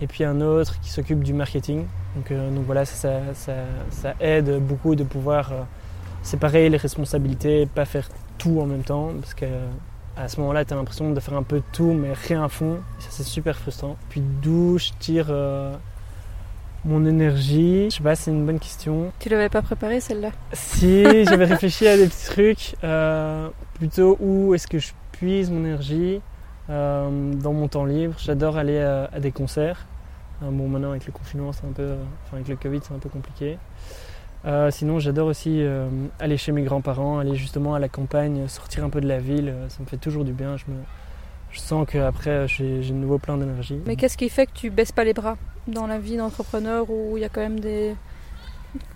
Et 0.00 0.06
puis 0.06 0.24
un 0.24 0.40
autre 0.40 0.78
qui 0.80 0.90
s'occupe 0.90 1.22
du 1.22 1.32
marketing. 1.32 1.86
Donc, 2.16 2.32
donc 2.32 2.64
voilà, 2.66 2.84
ça, 2.84 3.20
ça, 3.32 3.52
ça, 3.90 4.14
aide 4.20 4.60
beaucoup 4.60 4.94
de 4.94 5.04
pouvoir 5.04 5.52
séparer 6.22 6.68
les 6.68 6.76
responsabilités, 6.76 7.66
pas 7.66 7.84
faire 7.84 8.08
tout 8.38 8.60
en 8.60 8.66
même 8.66 8.82
temps. 8.82 9.12
Parce 9.20 9.34
que 9.34 9.46
à 10.16 10.28
ce 10.28 10.40
moment-là, 10.40 10.64
tu 10.64 10.72
as 10.72 10.76
l'impression 10.76 11.10
de 11.12 11.20
faire 11.20 11.34
un 11.34 11.42
peu 11.42 11.62
tout, 11.72 11.92
mais 11.92 12.12
rien 12.12 12.42
à 12.42 12.48
fond. 12.48 12.80
Et 12.98 13.02
ça, 13.02 13.08
c'est 13.10 13.22
super 13.22 13.56
frustrant. 13.56 13.96
Puis 14.08 14.22
d'où 14.42 14.78
je 14.78 14.90
tire 14.98 15.26
euh, 15.28 15.74
mon 16.84 17.04
énergie? 17.04 17.90
Je 17.90 17.96
sais 17.96 18.02
pas, 18.02 18.16
c'est 18.16 18.30
une 18.30 18.46
bonne 18.46 18.58
question. 18.58 19.12
Tu 19.18 19.28
l'avais 19.28 19.50
pas 19.50 19.62
préparée 19.62 20.00
celle-là? 20.00 20.30
Si, 20.52 21.24
j'avais 21.24 21.44
réfléchi 21.44 21.86
à 21.86 21.96
des 21.96 22.06
petits 22.06 22.26
trucs. 22.26 22.76
Euh, 22.82 23.48
plutôt 23.74 24.16
où 24.18 24.54
est-ce 24.54 24.66
que 24.66 24.78
je 24.78 24.92
puise 25.12 25.50
mon 25.50 25.64
énergie 25.64 26.20
euh, 26.70 27.32
dans 27.34 27.52
mon 27.52 27.68
temps 27.68 27.84
libre. 27.84 28.14
J'adore 28.18 28.56
aller 28.56 28.80
à, 28.80 29.10
à, 29.12 29.20
des 29.20 29.32
concerts. 29.32 29.86
bon, 30.40 30.68
maintenant 30.68 30.90
avec 30.90 31.06
le 31.06 31.12
confinement, 31.12 31.52
c'est 31.52 31.66
un 31.66 31.72
peu, 31.72 31.94
enfin 32.24 32.38
avec 32.38 32.48
le 32.48 32.56
Covid, 32.56 32.80
c'est 32.82 32.94
un 32.94 32.98
peu 32.98 33.10
compliqué. 33.10 33.58
Euh, 34.46 34.70
sinon, 34.70 35.00
j'adore 35.00 35.26
aussi 35.26 35.62
euh, 35.62 35.88
aller 36.20 36.36
chez 36.36 36.52
mes 36.52 36.62
grands-parents, 36.62 37.18
aller 37.18 37.34
justement 37.34 37.74
à 37.74 37.78
la 37.80 37.88
campagne, 37.88 38.46
sortir 38.46 38.84
un 38.84 38.90
peu 38.90 39.00
de 39.00 39.08
la 39.08 39.18
ville. 39.18 39.52
Ça 39.68 39.78
me 39.80 39.86
fait 39.86 39.96
toujours 39.96 40.24
du 40.24 40.32
bien. 40.32 40.56
Je, 40.56 40.64
me, 40.68 40.76
je 41.50 41.58
sens 41.58 41.86
qu'après, 41.90 42.46
j'ai 42.46 42.80
de 42.80 42.92
nouveau 42.92 43.18
plein 43.18 43.36
d'énergie. 43.36 43.80
Mais 43.86 43.96
qu'est-ce 43.96 44.16
qui 44.16 44.28
fait 44.28 44.46
que 44.46 44.52
tu 44.54 44.70
baisses 44.70 44.92
pas 44.92 45.04
les 45.04 45.14
bras 45.14 45.36
dans 45.66 45.86
la 45.86 45.98
vie 45.98 46.16
d'entrepreneur 46.16 46.88
où 46.90 47.16
il 47.16 47.22
y 47.22 47.24
a 47.24 47.28
quand 47.28 47.40
même 47.40 47.58
des, 47.58 47.96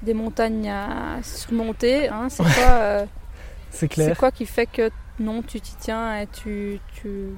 des 0.02 0.14
montagnes 0.14 0.68
à 0.70 1.22
surmonter 1.22 2.08
hein 2.08 2.28
C'est 2.28 2.44
quoi, 2.44 2.70
euh, 2.70 3.06
C'est 3.70 3.88
clair. 3.88 4.08
C'est 4.10 4.18
quoi 4.18 4.30
qui 4.30 4.46
fait 4.46 4.66
que 4.66 4.90
non, 5.18 5.42
tu 5.42 5.60
t'y 5.60 5.74
tiens 5.76 6.16
et 6.20 6.26
tu, 6.28 6.80
tu 6.94 7.34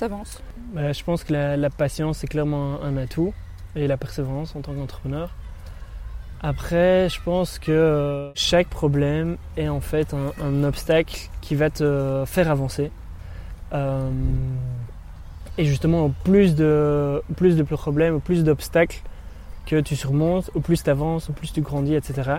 avances 0.00 0.42
bah, 0.72 0.92
Je 0.92 1.04
pense 1.04 1.24
que 1.24 1.32
la, 1.32 1.56
la 1.56 1.70
patience, 1.70 2.18
c'est 2.18 2.26
clairement 2.26 2.82
un, 2.82 2.96
un 2.96 2.96
atout 2.96 3.32
et 3.76 3.86
la 3.86 3.96
persévérance 3.96 4.56
en 4.56 4.62
tant 4.62 4.74
qu'entrepreneur. 4.74 5.34
Après, 6.42 7.08
je 7.10 7.20
pense 7.22 7.58
que 7.58 8.30
chaque 8.34 8.68
problème 8.68 9.36
est 9.56 9.68
en 9.68 9.80
fait 9.80 10.14
un, 10.14 10.32
un 10.42 10.64
obstacle 10.64 11.28
qui 11.42 11.54
va 11.54 11.68
te 11.68 12.24
faire 12.26 12.50
avancer. 12.50 12.90
Euh, 13.72 14.10
et 15.58 15.64
justement, 15.64 16.06
au 16.06 16.14
plus 16.24 16.54
de, 16.54 17.22
au 17.30 17.34
plus 17.34 17.56
de 17.56 17.62
problèmes, 17.62 18.14
au 18.14 18.20
plus 18.20 18.42
d'obstacles 18.42 19.02
que 19.66 19.80
tu 19.80 19.96
surmontes, 19.96 20.50
au 20.54 20.60
plus 20.60 20.82
tu 20.82 20.88
avances, 20.88 21.28
au 21.28 21.32
plus 21.34 21.52
tu 21.52 21.60
grandis, 21.60 21.94
etc. 21.94 22.36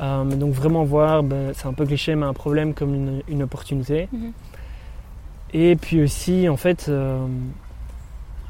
Euh, 0.00 0.24
donc 0.24 0.54
vraiment 0.54 0.84
voir, 0.84 1.22
ben, 1.22 1.52
c'est 1.54 1.66
un 1.66 1.74
peu 1.74 1.84
cliché, 1.84 2.14
mais 2.14 2.24
un 2.24 2.32
problème 2.32 2.72
comme 2.72 2.94
une, 2.94 3.22
une 3.28 3.42
opportunité. 3.42 4.08
Mhm. 4.12 4.20
Mm 4.20 4.24
-hmm. 4.24 4.32
Et 5.56 5.76
puis 5.76 6.02
aussi, 6.02 6.48
en 6.48 6.56
fait, 6.56 6.86
euh, 6.88 7.26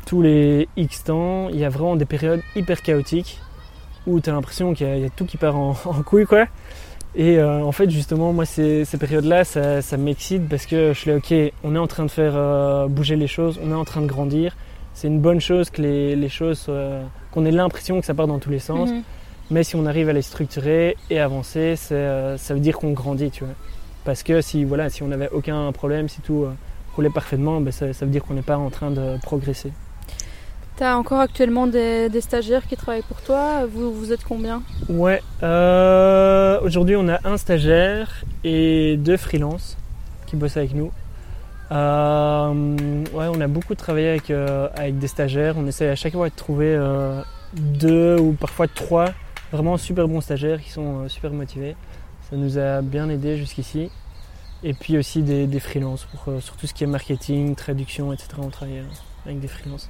tous 0.07 0.23
les 0.23 0.69
X 0.77 1.05
temps, 1.05 1.49
il 1.51 1.59
y 1.59 1.65
a 1.65 1.69
vraiment 1.69 1.97
des 1.97 2.07
périodes 2.07 2.43
hyper 2.57 2.81
chaotiques 2.81 3.41
où 4.07 4.21
tu 4.21 4.31
as 4.31 4.33
l'impression 4.33 4.75
qu'il 4.75 4.87
y, 4.97 5.01
y, 5.01 5.05
a 5.05 5.11
tout 5.11 5.25
qui 5.25 5.37
part 5.37 5.57
en, 5.57 5.71
en 5.85 6.03
couille 6.03 6.27
quoi. 6.27 6.47
Et 7.17 7.39
euh, 7.39 7.63
en 7.63 7.73
fait 7.73 7.91
justement 7.91 8.33
moi 8.33 8.45
ces, 8.45 8.85
ces 8.85 8.99
périodes-là 8.99 9.45
ça, 9.45 9.83
ça 9.83 9.97
m'excite 9.97 10.49
parce 10.49 10.67
que 10.67 10.93
je 10.93 10.99
suis 10.99 11.11
là 11.11 11.17
ok 11.19 11.33
on 11.63 11.77
est 11.77 11.79
en 11.79 11.87
train 11.87 12.05
de 12.05 12.11
faire 12.11 12.33
euh, 12.35 12.89
bouger 12.89 13.15
les 13.15 13.29
choses, 13.29 13.61
on 13.63 13.71
est 13.71 13.75
en 13.75 13.85
train 13.85 14.03
de 14.03 14.07
grandir. 14.07 14.57
C'est 14.95 15.09
une 15.09 15.21
bonne 15.21 15.41
chose 15.41 15.71
que 15.71 15.83
les, 15.83 16.15
les 16.15 16.29
choses 16.29 16.71
qu'on 17.33 17.45
ait 17.45 17.51
l'impression 17.51 17.99
que 17.99 18.07
ça 18.07 18.15
part 18.15 18.29
dans 18.29 18.39
tous 18.39 18.51
les 18.51 18.61
sens. 18.61 18.91
Mhm. 18.91 18.97
Mm 18.97 19.01
-hmm. 19.01 19.05
Mais 19.51 19.65
si 19.65 19.77
on 19.77 19.87
arrive 19.87 20.09
à 20.09 20.13
les 20.13 20.23
structurer 20.23 20.97
et 21.11 21.19
avancer, 21.21 21.75
euh, 21.93 22.39
ça 22.39 22.55
veut 22.55 22.61
dire 22.61 22.77
qu'on 22.79 22.93
grandit 22.93 23.31
tu 23.31 23.45
vois. 23.45 23.55
Parce 24.05 24.23
que 24.23 24.41
si 24.41 24.65
voilà 24.65 24.89
si 24.91 25.03
on 25.03 25.09
n'avait 25.09 25.31
aucun 25.39 25.73
problème, 25.73 26.09
si 26.09 26.21
tout 26.21 26.47
roulait 26.95 27.15
parfaitement, 27.21 27.61
ben, 27.65 27.73
ça, 27.73 27.93
ça 27.93 28.05
veut 28.07 28.13
dire 28.13 28.23
qu'on 28.25 28.35
n'est 28.35 28.49
pas 28.53 28.59
en 28.69 28.71
train 28.71 28.91
de 28.91 29.07
progresser. 29.29 29.73
Tu 30.77 30.83
as 30.83 30.99
encore 30.99 31.21
actuellement 31.21 31.69
des, 31.69 32.11
stagiaires 32.21 32.67
qui 32.67 32.77
travaillent 32.77 33.03
pour 33.03 33.21
toi 33.23 33.65
Vous, 33.65 34.13
êtes 34.13 34.25
combien? 34.25 34.61
Ouais, 34.89 35.23
euh, 35.45 36.59
aujourd'hui 36.63 36.97
on 36.97 37.09
a 37.09 37.21
un 37.25 37.37
stagiaire 37.37 38.25
et 38.43 38.97
deux 38.97 39.17
freelances 39.17 39.77
qui 40.27 40.35
bossent 40.35 40.57
avec 40.57 40.75
nous. 40.75 40.91
Euh, 41.71 43.05
ouais, 43.13 43.27
on 43.33 43.41
a 43.41 43.47
beaucoup 43.47 43.77
travaillé 43.77 44.09
avec, 44.09 44.31
euh, 44.31 44.69
avec 44.75 44.99
des 44.99 45.07
stagiaires. 45.07 45.55
On 45.57 45.67
essaie 45.69 45.89
à 45.89 45.95
chaque 45.95 46.15
fois 46.15 46.29
de 46.29 46.35
trouver 46.35 46.77
deux 47.53 48.19
ou 48.19 48.33
parfois 48.33 48.67
trois 48.67 49.13
vraiment 49.53 49.77
super 49.77 50.09
bons 50.09 50.23
stagiaires 50.23 50.61
qui 50.61 50.71
sont 50.71 51.09
super 51.09 51.31
motivés. 51.31 51.77
Ça 52.29 52.37
nous 52.37 52.59
a 52.59 52.83
bien 52.83 53.09
aidé 53.11 53.37
jusqu'ici. 53.37 53.91
Et 54.65 54.75
puis 54.75 54.99
aussi 54.99 55.23
des, 55.23 55.47
des 55.47 55.61
freelances 55.61 56.07
pour, 56.07 56.43
sur 56.43 56.57
ce 56.61 56.75
qui 56.75 56.83
est 56.83 56.89
marketing, 56.89 57.55
traduction, 57.55 58.13
etc. 58.13 58.31
On 58.39 58.49
travaille 58.49 58.83
avec 59.25 59.39
des 59.39 59.47
freelances. 59.47 59.89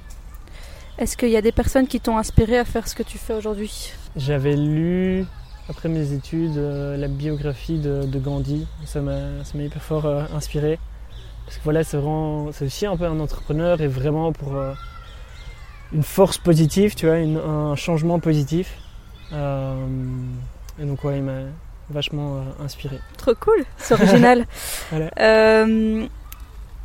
Est-ce 0.97 1.17
qu'il 1.17 1.29
y 1.29 1.35
a 1.35 1.41
des 1.41 1.51
personnes 1.51 1.87
qui 1.87 1.99
t'ont 1.99 2.17
inspiré 2.17 2.57
à 2.57 2.63
faire 2.63 2.87
ce 2.87 2.95
que 2.95 3.03
tu 3.03 3.17
fais 3.17 3.33
aujourd'hui 3.33 3.91
J'avais 4.15 4.55
lu, 4.55 5.25
après 5.67 5.89
mes 5.89 6.13
études, 6.13 6.57
euh, 6.57 6.95
la 6.95 7.09
biographie 7.09 7.79
de, 7.79 8.05
de 8.05 8.19
Gandhi. 8.19 8.65
Ça 8.85 9.01
m'a 9.01 9.13
hyper 9.53 9.81
fort 9.81 10.05
euh, 10.05 10.23
inspiré. 10.33 10.79
Parce 11.45 11.57
que 11.57 11.63
voilà, 11.65 11.83
c'est 11.83 11.97
aussi 11.97 12.85
un 12.85 12.95
peu 12.95 13.03
un 13.03 13.19
entrepreneur 13.19 13.81
et 13.81 13.87
vraiment 13.87 14.31
pour 14.31 14.55
euh, 14.55 14.73
une 15.91 16.03
force 16.03 16.37
positive, 16.37 16.95
tu 16.95 17.07
vois, 17.07 17.17
une, 17.17 17.37
un 17.37 17.75
changement 17.75 18.19
positif. 18.19 18.77
et 19.33 20.85
donc, 20.85 21.03
ouais, 21.03 21.17
il 21.17 21.23
m'a 21.23 21.41
vachement 21.89 22.41
inspiré. 22.63 22.99
Trop 23.17 23.35
cool, 23.35 23.65
c'est 23.77 23.95
original. 23.95 24.45
voilà. 24.89 25.11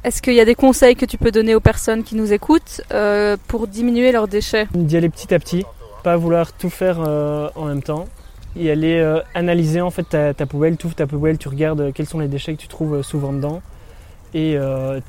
Est-ce 0.03 0.23
qu'il 0.23 0.33
y 0.33 0.41
a 0.41 0.47
des 0.47 0.55
conseils 0.55 0.97
que 0.97 1.05
tu 1.05 1.19
peux 1.19 1.31
donner 1.31 1.55
aux 1.55 1.61
personnes 1.61 2.05
qui 2.05 2.17
nous 2.17 2.33
écoutent 2.33 2.81
euh, 2.93 3.37
pour 3.49 3.67
diminuer 3.67 4.13
leurs 4.13 4.29
déchets? 4.29 4.67
D'y 4.73 4.97
aller 4.97 5.11
petit 5.11 5.35
à 5.35 5.39
petit, 5.39 5.67
pas 6.03 6.17
vouloir 6.17 6.55
tout 6.55 6.71
faire 6.71 7.01
euh, 7.07 7.51
en 7.55 7.67
même 7.67 7.83
temps. 7.83 8.09
Y 8.57 8.71
aller 8.71 8.99
euh, 8.99 9.21
analyser 9.35 9.83
en 9.83 9.91
fait 9.91 10.05
ta, 10.05 10.47
poubelle, 10.47 10.79
ouvres 10.83 10.95
ta 10.95 11.07
poubelle, 11.07 11.37
tu 11.37 11.49
regardes 11.49 11.93
quels 11.93 12.07
sont 12.07 12.19
les 12.19 12.29
déchets 12.29 12.55
que 12.55 12.61
tu 12.61 12.69
trouves 12.69 13.03
souvent 13.03 13.35
dedans 13.35 13.61
et 14.33 14.57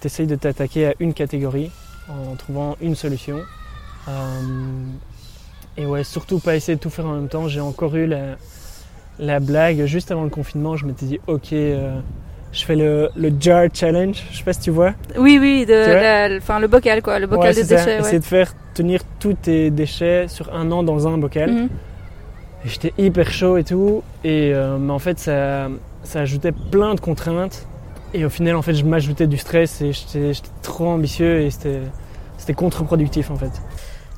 tu 0.01 0.07
essayes 0.07 0.27
de 0.27 0.35
t'attaquer 0.35 0.87
à 0.87 0.93
une 0.99 1.13
catégorie 1.13 1.71
en 2.09 2.35
trouvant 2.35 2.75
une 2.81 2.95
solution. 2.95 3.39
et 5.77 5.85
ouais, 5.85 6.03
surtout 6.03 6.39
pas 6.39 6.55
essayer 6.55 6.75
de 6.75 6.81
tout 6.81 6.89
faire 6.89 7.05
en 7.05 7.13
même 7.13 7.29
temps. 7.29 7.47
J'ai 7.47 7.61
encore 7.61 7.95
eu 7.95 8.07
la, 8.07 8.35
la, 9.19 9.39
blague 9.39 9.85
juste 9.85 10.11
avant 10.11 10.23
le 10.23 10.29
confinement, 10.29 10.75
je 10.75 10.85
m'étais 10.85 11.05
dit 11.05 11.19
ok 11.27 11.53
je 12.51 12.65
fais 12.65 12.75
le, 12.75 13.09
le, 13.15 13.31
jar 13.39 13.67
challenge, 13.73 14.23
je 14.31 14.37
sais 14.37 14.43
pas 14.43 14.53
si 14.53 14.59
tu 14.59 14.71
vois. 14.71 14.93
Oui, 15.17 15.37
oui, 15.39 15.65
de, 15.65 15.73
la, 15.73 16.35
enfin, 16.37 16.59
le 16.59 16.67
bocal 16.67 17.01
quoi, 17.01 17.19
le 17.19 17.27
bocal 17.27 17.55
ouais, 17.55 17.63
de 17.63 17.67
déchets. 17.67 17.85
Ouais. 17.85 17.99
Essayer 17.99 18.19
de 18.19 18.25
faire 18.25 18.53
tenir 18.73 19.01
tous 19.19 19.33
tes 19.33 19.71
déchets 19.71 20.27
sur 20.27 20.53
un 20.53 20.71
an 20.71 20.83
dans 20.83 21.07
un 21.07 21.17
bocal. 21.17 21.49
Mhm. 21.51 21.57
Mm 21.57 21.65
-hmm. 21.65 22.65
Et 22.65 22.69
j'étais 22.69 22.93
hyper 22.97 23.31
chaud 23.31 23.57
et 23.57 23.63
tout. 23.63 24.03
Et 24.23 24.51
euh, 24.53 24.77
mais 24.77 24.93
en 24.93 24.99
fait, 24.99 25.17
ça, 25.19 25.67
ça 26.03 26.19
ajoutait 26.21 26.53
plein 26.71 26.93
de 26.95 26.99
contraintes. 26.99 27.67
Et 28.13 28.25
au 28.25 28.29
final, 28.29 28.55
en 28.55 28.61
fait, 28.61 28.75
je 28.75 28.85
m'ajoutais 28.85 29.27
du 29.27 29.37
stress 29.37 29.81
et 29.81 29.91
j'étais 29.93 30.33
trop 30.61 30.87
ambitieux 30.87 31.41
et 31.41 31.49
c'était 31.49 31.81
c'était 32.37 32.53
contre-productif 32.53 33.31
en 33.31 33.35
fait. 33.35 33.53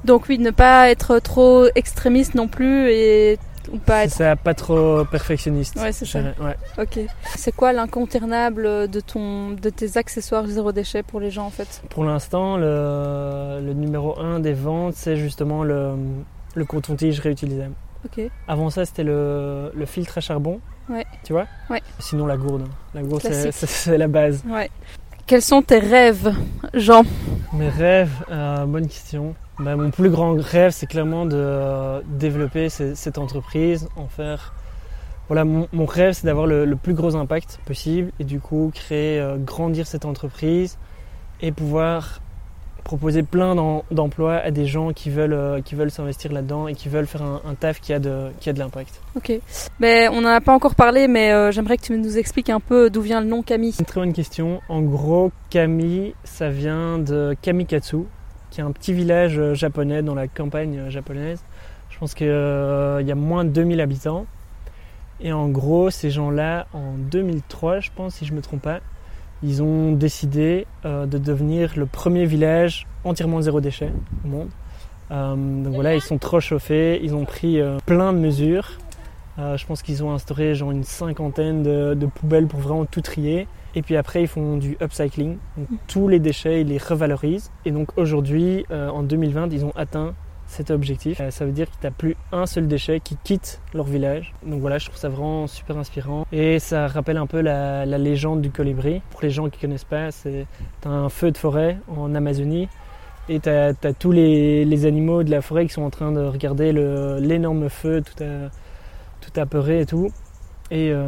Donc 0.06 0.28
oui, 0.30 0.38
ne 0.40 0.52
pas 0.52 0.90
être 0.90 1.20
trop 1.20 1.66
extrémiste 1.76 2.36
non 2.36 2.48
plus 2.48 2.90
et 2.90 3.38
ou 3.74 3.78
pas 3.78 4.02
C'est 4.02 4.06
être. 4.06 4.12
ça, 4.14 4.36
pas 4.36 4.54
trop 4.54 5.04
perfectionniste. 5.06 5.76
Ouais, 5.76 5.92
c'est 5.92 6.06
ça. 6.06 6.20
ouais. 6.20 6.56
Ok. 6.78 7.00
C'est 7.36 7.54
quoi 7.56 7.74
l'incontournable 7.74 8.88
de 8.88 9.00
ton, 9.00 9.52
de 9.52 9.70
tes 9.70 9.98
accessoires 9.98 10.46
zéro 10.48 10.72
déchet 10.72 11.04
pour 11.04 11.20
les 11.20 11.32
gens 11.32 11.46
en 11.46 11.50
fait? 11.50 11.82
Pour 11.90 12.06
l'instant, 12.06 12.58
le, 12.58 13.60
le 13.66 13.74
numéro 13.74 14.18
1 14.20 14.40
des 14.40 14.54
ventes, 14.54 14.94
c'est 14.96 15.18
justement 15.18 15.64
le, 15.64 15.94
le 16.56 16.66
coton-tige 16.66 17.20
réutilisable. 17.20 17.74
Ok. 18.06 18.24
Avant 18.48 18.70
ça, 18.70 18.86
c'était 18.86 19.04
le, 19.04 19.72
le 19.74 19.86
filtre 19.86 20.18
à 20.18 20.22
charbon. 20.22 20.60
Ouais. 20.90 21.06
Tu 21.24 21.32
vois? 21.34 21.48
Ouais. 21.70 21.82
Sinon, 22.00 22.26
la 22.26 22.36
gourde. 22.36 22.68
La 22.94 23.02
gourde, 23.02 23.22
c'est 23.24 23.52
c'est- 23.54 23.66
c'est 23.68 23.98
la 23.98 24.08
base. 24.10 24.44
Ouais. 24.46 24.70
Quels 25.26 25.42
sont 25.42 25.62
tes 25.62 25.80
rêves, 25.80 26.34
Jean? 26.74 27.04
Mes 27.54 27.70
rêves, 27.70 28.12
euh, 28.30 28.66
bonne 28.66 28.88
question. 28.88 29.36
Bah, 29.60 29.76
mon 29.76 29.92
plus 29.92 30.10
grand 30.10 30.34
rêve, 30.40 30.72
c'est 30.72 30.88
clairement 30.88 31.26
de 31.26 31.36
euh, 31.38 32.02
développer 32.08 32.70
ce- 32.70 32.96
cette 32.96 33.18
entreprise, 33.18 33.88
en 33.96 34.08
faire. 34.08 34.54
Voilà, 35.30 35.46
mon, 35.46 35.68
rêve, 35.86 36.14
c'est 36.14 36.26
d'avoir 36.26 36.48
le, 36.48 36.66
le 36.66 36.76
plus 36.76 36.94
gros 36.94 37.16
impact 37.16 37.60
possible 37.66 38.12
et 38.20 38.26
du 38.26 38.40
coup 38.40 38.72
créer, 38.74 39.20
euh, 39.20 39.38
grandir 39.38 39.88
cette 39.88 40.04
entreprise 40.06 40.78
et 41.42 41.52
pouvoir 41.52 42.20
proposer 42.84 43.24
plein 43.24 43.56
d'em- 43.56 43.82
d'emplois 43.92 44.36
à 44.36 44.52
des 44.52 44.66
gens 44.66 44.92
qui 44.94 45.10
veulent, 45.10 45.34
euh, 45.34 45.62
qui 45.62 45.76
veulent 45.76 45.92
s'investir 45.92 46.32
là-dedans 46.32 46.68
et 46.68 46.74
qui 46.76 46.90
veulent 46.90 47.08
faire 47.08 47.22
un, 47.24 47.42
un 47.46 47.56
taf 47.56 47.80
qui 47.80 47.94
a 47.94 48.00
de, 48.00 48.28
qui 48.40 48.50
a 48.50 48.54
de 48.54 48.60
l'impact. 48.60 49.02
Ok. 49.16 49.32
Mais 49.80 50.08
on 50.10 50.22
n'en 50.22 50.30
a 50.30 50.42
pas 50.42 50.54
encore 50.54 50.76
parlé, 50.76 51.08
mais 51.08 51.32
euh, 51.32 51.52
j'aimerais 51.52 51.78
que 51.78 51.84
tu 51.84 51.98
nous 51.98 52.18
expliques 52.18 52.50
un 52.50 52.60
peu 52.60 52.90
d'où 52.90 53.02
vient 53.02 53.22
le 53.22 53.28
nom. 53.28 53.44
C'est 53.48 53.56
une 53.56 53.72
très 53.86 54.00
bonne 54.02 54.14
question. 54.14 54.62
En 54.70 54.82
gros, 54.82 55.32
Kami, 55.50 56.14
ça 56.24 56.50
vient 56.50 57.00
de 57.00 57.36
Kamikatsu, 57.42 58.00
qui 58.52 58.60
est 58.62 58.64
un 58.64 58.72
petit 58.72 58.94
village 58.94 59.38
euh, 59.40 59.54
japonais 59.54 60.02
dans 60.02 60.16
la 60.16 60.28
campagne 60.28 60.90
japonaise. 60.90 61.42
Je 61.90 61.98
pense 62.00 62.14
qu'il 62.16 62.28
y 62.28 62.32
a 63.12 63.16
moins 63.16 63.46
de 63.46 63.50
2000 63.52 63.80
habitants. 63.80 64.26
Et 65.22 65.32
en 65.32 65.48
gros, 65.48 65.90
ces 65.90 66.10
gens-là, 66.10 66.66
en 66.74 66.96
2003, 66.98 67.80
je 67.80 67.92
pense, 67.96 68.16
si 68.16 68.26
je 68.26 68.32
ne 68.32 68.38
me 68.38 68.42
trompe 68.42 68.64
pas, 68.64 68.80
ils 69.44 69.62
ont 69.62 69.92
décidé 69.92 70.66
euh, 70.86 71.06
de 71.06 71.18
devenir 71.18 71.74
le 71.76 71.86
premier 71.86 72.26
village 72.26 72.88
entièrement 73.04 73.42
zéro 73.42 73.60
déchet 73.60 73.92
au 74.24 74.28
monde. 74.28 74.50
Euh, 75.12 75.36
donc 75.36 75.74
voilà, 75.74 75.96
ils 75.96 76.02
sont 76.02 76.18
trop 76.18 76.40
chauffés, 76.40 77.00
ils 77.04 77.14
ont 77.14 77.26
pris 77.26 77.60
euh, 77.60 77.78
plein 77.86 78.14
de 78.14 78.20
mesures. 78.20 78.78
Je 79.36 79.66
pense 79.66 79.82
qu'ils 79.82 80.04
ont 80.04 80.12
instauré 80.12 80.54
genre 80.54 80.70
une 80.70 80.84
cinquantaine 80.84 81.64
de, 81.64 81.96
de 81.96 82.06
poubelles 82.06 82.46
pour 82.46 82.60
vraiment 82.60 82.86
tout 82.86 83.02
trier. 83.02 83.48
Et 83.74 83.82
puis 83.82 83.98
après, 83.98 84.22
ils 84.22 84.28
font 84.28 84.58
du 84.58 84.78
upcycling. 84.80 85.38
Donc, 85.58 85.68
tous 85.88 86.08
les 86.08 86.20
déchets, 86.20 86.62
ils 86.62 86.68
les 86.68 86.78
revalorisent. 86.78 87.50
Et 87.66 87.72
donc 87.72 87.98
aujourd'hui, 87.98 88.64
en 88.70 89.02
2020, 89.02 89.52
ils 89.52 89.66
ont 89.66 89.74
atteint 89.76 90.14
cet 90.54 90.72
objectif. 90.72 91.20
Euh, 91.20 91.32
ça 91.32 91.46
veut 91.46 91.52
dire 91.52 91.70
qu'il 91.70 91.82
n'y 91.82 91.88
a 91.88 91.92
plus 91.92 92.16
un 92.32 92.46
seul 92.46 92.68
déchet 92.68 93.00
qui 93.00 93.18
quitte 93.24 93.60
leur 93.74 93.86
village. 93.86 94.34
Donc 94.46 94.62
voilà, 94.62 94.78
je 94.78 94.86
trouve 94.86 94.98
ça 94.98 95.10
vraiment 95.10 95.48
super 95.48 95.78
inspirant. 95.78 96.26
Et 96.32 96.60
ça 96.60 96.88
rappelle 96.88 97.18
un 97.18 97.28
peu 97.28 97.42
la, 97.42 97.86
légende 97.86 98.42
du 98.42 98.52
colibri. 98.52 99.02
Pour 99.12 99.22
les 99.22 99.30
gens 99.30 99.50
qui 99.50 99.58
ne 99.58 99.62
connaissent 99.62 99.84
pas, 99.84 100.12
c'est 100.12 100.46
un 100.86 101.10
feu 101.10 101.32
de 101.32 101.38
forêt 101.38 101.78
en 101.88 102.16
Amazonie. 102.16 102.70
Et 103.30 103.40
tu 103.40 103.50
as, 103.50 103.74
tous 103.98 104.12
les, 104.12 104.86
animaux 104.86 105.24
de 105.24 105.32
la 105.32 105.42
forêt 105.42 105.66
qui 105.66 105.74
sont 105.74 105.84
en 105.84 105.90
train 105.90 106.12
de 106.12 106.22
regarder 106.22 106.72
l'énorme 106.74 107.70
feu 107.70 108.02
tout, 108.02 108.24
à, 108.24 108.50
tout 109.22 109.40
apeuré 109.40 109.82
et 109.82 109.86
tout. 109.86 110.12
Et 110.72 110.92
euh, 110.92 111.06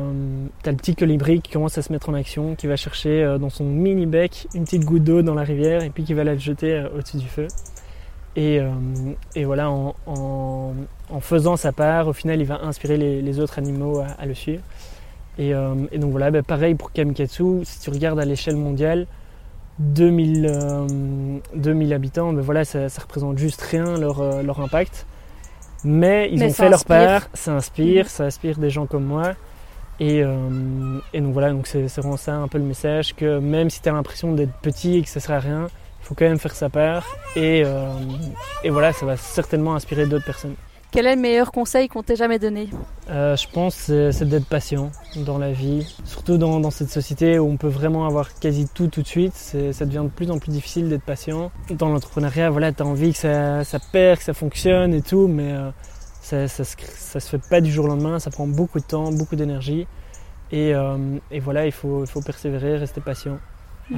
t'as 0.63 0.71
le 0.71 0.77
petit 0.77 0.95
colibri 0.95 1.41
qui 1.41 1.51
commence 1.51 1.77
à 1.77 1.81
se 1.81 1.91
mettre 1.91 2.09
en 2.09 2.13
action, 2.13 2.55
qui 2.55 2.67
va 2.67 2.75
chercher 2.75 3.23
euh, 3.23 3.37
dans 3.37 3.49
son 3.49 3.63
mini 3.63 4.05
bec 4.05 4.47
une 4.53 4.63
petite 4.63 4.85
goutte 4.85 5.03
d'eau 5.03 5.21
dans 5.21 5.33
la 5.33 5.43
rivière 5.43 5.83
et 5.83 5.89
puis 5.89 6.03
qui 6.03 6.13
va 6.13 6.23
la 6.23 6.37
jeter 6.37 6.73
euh, 6.73 6.89
au-dessus 6.95 7.17
du 7.17 7.27
feu. 7.27 7.47
Et, 8.35 8.59
euh, 8.59 8.69
et 9.35 9.45
voilà, 9.45 9.69
en, 9.71 9.95
en- 10.07 10.73
en 11.09 11.19
faisant 11.21 11.55
sa 11.55 11.71
part, 11.71 12.07
au 12.07 12.13
final, 12.13 12.39
il 12.41 12.45
va 12.45 12.61
inspirer 12.63 12.97
les, 12.97 13.21
les 13.21 13.39
autres 13.39 13.59
animaux 13.59 13.99
à, 13.99 14.07
à 14.19 14.25
le 14.25 14.33
suivre. 14.33 14.63
Et, 15.37 15.53
euh, 15.53 15.75
et 15.91 15.99
donc 15.99 16.11
voilà, 16.11 16.31
bah, 16.31 16.43
pareil 16.43 16.75
pour 16.75 16.91
Kamikatsu, 16.91 17.63
si 17.63 17.79
tu 17.79 17.89
regardes 17.89 18.19
à 18.19 18.25
l'échelle 18.25 18.55
mondiale, 18.57 19.07
2000, 19.79 20.47
euh, 20.49 20.87
2000 21.55 21.93
habitants, 21.93 22.33
ben 22.33 22.41
voilà, 22.41 22.65
ça, 22.65 22.89
ça 22.89 23.01
représente 23.01 23.37
juste 23.37 23.61
rien 23.61 23.97
leur, 23.97 24.21
euh, 24.21 24.41
leur 24.43 24.59
impact. 24.61 25.07
Mais 25.83 26.29
ils 26.31 26.39
Mais 26.39 26.47
ont 26.47 26.53
fait 26.53 26.69
leur 26.69 26.75
inspire. 26.79 26.87
part, 26.97 27.29
ça 27.33 27.53
inspire, 27.53 28.05
Mhm. 28.05 28.09
ça 28.09 28.23
inspire 28.25 28.57
des 28.57 28.69
gens 28.69 28.87
comme 28.87 29.05
moi. 29.05 29.33
Et, 29.99 30.23
euh, 30.23 30.99
et 31.13 31.21
donc 31.21 31.33
voilà, 31.33 31.51
donc 31.51 31.67
c'est 31.67 31.83
vraiment 31.87 32.17
ça 32.17 32.35
un 32.35 32.47
peu 32.49 32.57
le 32.57 32.65
message 32.65 33.15
que 33.15 33.39
même 33.39 33.69
si 33.69 33.81
tu 33.81 33.89
as 33.89 33.93
l'impression 33.93 34.33
d'être 34.33 34.53
petit 34.61 34.97
et 34.97 35.01
que 35.03 35.09
ça 35.09 35.19
sert 35.21 35.35
à 35.35 35.39
rien, 35.39 35.69
faut 36.05 36.15
quand 36.15 36.25
même 36.25 36.39
faire 36.39 36.55
sa 36.55 36.69
part. 36.69 37.05
Et, 37.35 37.63
euh, 37.65 37.89
et 38.63 38.69
voilà, 38.69 38.93
ça 38.93 39.05
va 39.05 39.17
certainement 39.17 39.75
inspirer 39.75 40.05
d'autres 40.05 40.25
personnes. 40.25 40.55
Quel 40.91 41.07
est 41.07 41.15
le 41.15 41.21
meilleur 41.21 41.51
conseil 41.51 41.89
qu'on 41.89 42.03
t'ait 42.03 42.15
jamais 42.15 42.39
donné? 42.39 42.69
Euh, 43.09 43.35
je 43.35 43.47
pense 43.49 43.75
c'est 43.75 44.13
c'est 44.13 44.23
d'être 44.29 44.45
patient 44.45 44.91
dans 45.17 45.37
la 45.37 45.51
vie, 45.51 45.85
surtout 46.05 46.37
dans, 46.37 46.61
dans 46.61 46.71
cette 46.71 46.89
société 46.89 47.37
où 47.37 47.49
on 47.49 47.57
peut 47.57 47.67
vraiment 47.67 48.05
avoir 48.05 48.33
quasi 48.39 48.65
tout 48.73 48.87
tout 48.87 49.01
de 49.01 49.07
suite. 49.07 49.33
Ça 49.33 49.85
devient 49.85 50.03
de 50.03 50.09
plus 50.09 50.31
en 50.31 50.39
plus 50.39 50.51
difficile 50.51 50.87
d'être 50.87 51.03
patient. 51.03 51.51
Dans 51.69 51.89
l'entrepreneuriat, 51.89 52.49
voilà, 52.49 52.71
tu 52.71 52.81
as 52.81 52.85
envie 52.85 53.11
que 53.11 53.17
ça, 53.17 53.65
ça 53.65 53.79
perd, 53.91 54.19
que 54.19 54.23
ça 54.23 54.33
fonctionne 54.33 54.93
et 54.93 55.01
tout, 55.01 55.27
mais 55.27 55.51
euh, 55.51 55.69
ça, 56.21 56.47
ça, 56.47 56.63
se, 56.63 56.75
ça 56.77 57.19
se 57.19 57.29
fait 57.29 57.41
pas 57.49 57.59
du 57.59 57.71
jour 57.71 57.85
au 57.85 57.87
lendemain. 57.89 58.19
Ça 58.19 58.31
prend 58.31 58.47
beaucoup 58.47 58.79
de 58.79 58.85
temps, 58.85 59.11
beaucoup 59.11 59.35
d'énergie. 59.35 59.87
Et, 60.51 60.73
euh, 60.73 61.17
et 61.29 61.41
voilà, 61.41 61.65
il 61.65 61.73
faut, 61.73 62.05
il 62.05 62.07
faut 62.07 62.21
persévérer, 62.21 62.77
rester 62.77 63.01
patient. 63.01 63.37
Euh, 63.91 63.97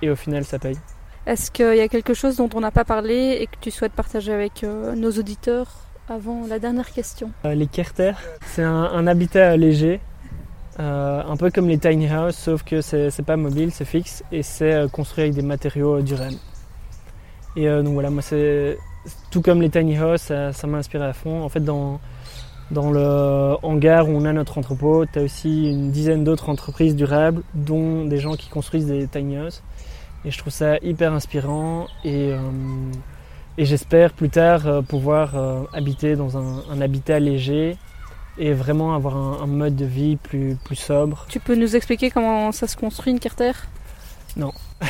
et 0.00 0.08
au 0.08 0.16
final, 0.16 0.44
ça 0.44 0.58
paye. 0.58 0.78
Est-ce 1.24 1.52
qu'il 1.52 1.76
y 1.76 1.80
a 1.80 1.86
quelque 1.86 2.14
chose 2.14 2.36
dont 2.36 2.48
on 2.54 2.60
n'a 2.60 2.72
pas 2.72 2.84
parlé 2.84 3.38
et 3.40 3.46
que 3.46 3.56
tu 3.60 3.70
souhaites 3.70 3.92
partager 3.92 4.32
avec 4.32 4.64
euh, 4.64 4.96
nos 4.96 5.12
auditeurs 5.12 5.68
avant 6.08 6.46
la 6.48 6.58
dernière 6.58 6.90
question? 6.90 7.30
Euh, 7.44 7.54
les 7.54 7.68
Kerter, 7.68 8.14
c'est 8.46 8.64
un, 8.64 9.06
habitat 9.06 9.56
léger, 9.56 10.00
euh, 10.80 11.22
un 11.24 11.36
peu 11.36 11.52
comme 11.52 11.68
les 11.68 11.78
tiny 11.78 12.08
house, 12.08 12.34
sauf 12.34 12.64
que 12.64 12.80
c'est 12.80 13.24
pas 13.24 13.36
mobile, 13.36 13.70
c'est 13.70 13.84
fixe 13.84 14.24
et 14.32 14.42
c'est 14.42 14.90
construit 14.90 15.22
avec 15.22 15.34
des 15.34 15.42
matériaux 15.42 16.02
durables. 16.02 16.38
Et 17.54 17.68
donc 17.68 17.92
voilà, 17.92 18.10
moi 18.10 18.22
c'est 18.22 18.78
tout 19.30 19.42
comme 19.42 19.62
les 19.62 19.70
tiny 19.70 19.96
house, 19.96 20.22
ça, 20.22 20.66
m'a 20.66 20.78
inspiré 20.78 21.04
à 21.04 21.12
fond. 21.12 21.44
En 21.44 21.48
fait, 21.48 21.60
dans, 21.60 22.00
dans 22.72 22.90
le 22.90 23.56
hangar 23.62 24.08
où 24.08 24.12
on 24.12 24.24
a 24.24 24.32
notre 24.32 24.58
entrepôt, 24.58 25.06
tu 25.06 25.20
as 25.20 25.22
aussi 25.22 25.70
une 25.70 25.92
dizaine 25.92 26.24
d'autres 26.24 26.48
entreprises 26.48 26.96
durables, 26.96 27.42
dont 27.54 28.06
des 28.06 28.18
gens 28.18 28.34
qui 28.34 28.48
construisent 28.48 28.86
des 28.86 29.06
tiny 29.06 29.36
house. 29.36 29.62
Et 30.24 30.30
je 30.30 30.38
trouve 30.38 30.52
ça 30.52 30.76
hyper 30.82 31.12
inspirant 31.12 31.88
et, 32.04 32.30
euh, 32.32 32.38
et 33.58 33.64
j'espère 33.64 34.12
plus 34.12 34.28
tard 34.30 34.66
euh, 34.68 34.80
pouvoir 34.82 35.36
euh, 35.36 35.62
habiter 35.72 36.14
dans 36.16 36.38
un, 36.38 36.62
un 36.70 36.80
habitat 36.80 37.18
léger 37.18 37.76
et 38.38 38.52
vraiment 38.52 38.94
avoir 38.94 39.16
un, 39.16 39.42
un 39.42 39.46
mode 39.46 39.74
de 39.76 39.84
vie 39.84 40.16
plus, 40.16 40.56
plus 40.64 40.76
sobre. 40.76 41.26
Tu 41.28 41.40
peux 41.40 41.54
nous 41.56 41.74
expliquer 41.76 42.10
comment 42.10 42.52
ça 42.52 42.66
se 42.68 42.76
construit 42.76 43.12
une 43.12 43.18
carter 43.20 43.52
Non. 44.36 44.52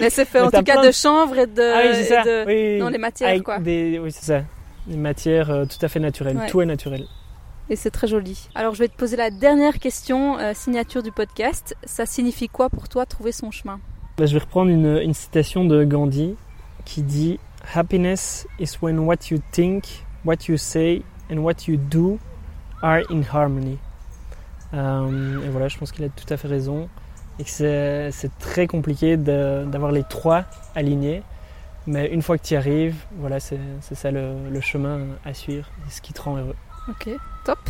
Mais 0.00 0.10
c'est 0.10 0.24
fait 0.24 0.40
Mais 0.40 0.46
en 0.46 0.50
tout 0.50 0.62
cas 0.62 0.80
de 0.82 0.86
de- 0.88 0.92
chanvre 0.92 1.38
et 1.38 1.46
de, 1.46 1.62
ah 1.62 1.80
oui, 1.84 1.90
c'est 1.94 2.00
et 2.00 2.04
ça. 2.04 2.22
de- 2.22 2.44
Oui, 2.46 2.82
oui. 2.84 2.92
les 2.92 2.98
matières 2.98 3.30
Avec 3.30 3.42
quoi. 3.42 3.58
des- 3.58 3.98
oui, 3.98 4.12
c'est 4.12 4.24
ça. 4.24 4.42
Des 4.86 4.96
matières 4.96 5.46
tout 5.68 5.84
à 5.84 5.88
fait 5.88 6.00
naturelles. 6.00 6.36
Ouais. 6.36 6.46
Tout 6.48 6.60
est 6.60 6.66
naturel. 6.66 7.06
Et 7.70 7.76
c'est 7.76 7.90
très 7.90 8.06
joli. 8.06 8.48
Alors 8.54 8.74
je 8.74 8.78
vais 8.80 8.88
te 8.88 8.96
poser 8.96 9.16
la 9.16 9.30
dernière 9.30 9.78
question, 9.78 10.38
euh, 10.38 10.52
signature 10.54 11.02
du 11.02 11.12
podcast. 11.12 11.76
Ça 11.84 12.06
signifie 12.06 12.48
quoi 12.48 12.70
pour 12.70 12.88
toi 12.88 13.04
trouver 13.04 13.32
son 13.32 13.50
chemin? 13.50 13.80
Bah, 14.18 14.26
je 14.26 14.32
vais 14.32 14.40
reprendre 14.40 14.72
une, 14.72 15.14
citation 15.14 15.64
de 15.64 15.84
Gandhi 15.84 16.34
qui 16.84 17.02
dit 17.02 17.38
Happiness 17.72 18.48
is 18.58 18.70
when 18.82 18.98
what 18.98 19.30
you 19.30 19.38
think, 19.52 20.04
what 20.24 20.48
you 20.48 20.56
say 20.56 21.02
and 21.30 21.36
what 21.36 21.68
you 21.68 21.76
do 21.76 22.18
are 22.82 23.02
in 23.10 23.22
harmony. 23.32 23.78
Euh, 24.74 25.40
et 25.46 25.48
voilà, 25.50 25.68
je 25.68 25.78
pense 25.78 25.92
qu'il 25.92 26.04
a 26.04 26.08
tout 26.08 26.26
à 26.30 26.36
fait 26.36 26.48
raison. 26.48 26.88
Et 27.38 27.44
que 27.44 28.10
c'est 28.10 28.38
très 28.40 28.66
compliqué 28.66 29.16
d'avoir 29.16 29.92
les 29.92 30.02
trois 30.02 30.46
alignés. 30.74 31.22
Mais 31.86 32.08
une 32.08 32.20
fois 32.20 32.38
que 32.38 32.42
tu 32.42 32.54
y 32.54 32.56
arrives, 32.56 32.96
voilà, 33.18 33.38
c'est 33.38 33.60
ça 33.80 34.10
le, 34.10 34.60
chemin 34.60 34.98
à 35.24 35.32
suivre, 35.32 35.68
ce 35.90 36.00
qui 36.00 36.12
te 36.12 36.22
rend 36.22 36.38
heureux. 36.38 36.56
Ok, 36.88 37.08
top. 37.44 37.60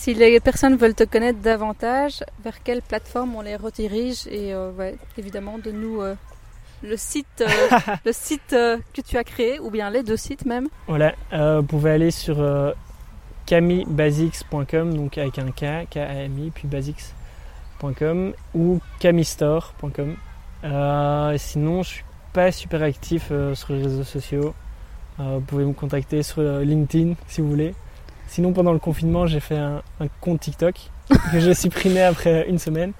Si 0.00 0.14
les 0.14 0.40
personnes 0.40 0.76
veulent 0.76 0.94
te 0.94 1.04
connaître 1.04 1.40
davantage, 1.40 2.24
vers 2.42 2.62
quelle 2.62 2.80
plateforme 2.80 3.36
on 3.36 3.42
les 3.42 3.56
redirige 3.56 4.26
Et 4.28 4.54
euh, 4.54 4.72
ouais, 4.72 4.96
évidemment, 5.18 5.58
de 5.58 5.70
nous 5.70 6.00
euh, 6.00 6.14
le 6.82 6.96
site, 6.96 7.42
euh, 7.42 7.46
le 8.06 8.10
site 8.10 8.48
que 8.48 9.00
tu 9.06 9.18
as 9.18 9.24
créé, 9.24 9.60
ou 9.60 9.68
bien 9.70 9.90
les 9.90 10.02
deux 10.02 10.16
sites 10.16 10.46
même. 10.46 10.68
Voilà, 10.88 11.12
vous 11.30 11.64
pouvez 11.64 11.90
aller 11.90 12.10
sur 12.10 12.38
camibasics.com, 13.44 14.96
donc 14.96 15.18
avec 15.18 15.38
un 15.38 15.50
K, 15.50 15.86
K-A-M-I, 15.90 16.50
puis 16.50 16.66
basics.com, 16.66 18.32
ou 18.54 18.80
camistore.com. 19.00 20.16
Sinon, 21.36 21.82
je 21.82 21.88
suis 21.88 22.04
pas 22.32 22.50
super 22.52 22.82
actif 22.82 23.30
sur 23.52 23.74
les 23.74 23.82
réseaux 23.82 24.04
sociaux. 24.04 24.54
Vous 25.18 25.40
pouvez 25.42 25.66
me 25.66 25.74
contacter 25.74 26.22
sur 26.22 26.40
LinkedIn 26.40 27.16
si 27.26 27.42
vous 27.42 27.50
voulez. 27.50 27.74
Sinon, 28.30 28.52
pendant 28.52 28.72
le 28.72 28.78
confinement, 28.78 29.26
j'ai 29.26 29.40
fait 29.40 29.56
un, 29.58 29.82
un 30.00 30.06
compte 30.20 30.38
TikTok 30.40 30.74
que 31.32 31.40
j'ai 31.40 31.52
supprimé 31.64 32.00
après 32.02 32.48
une 32.48 32.58
semaine. 32.60 32.92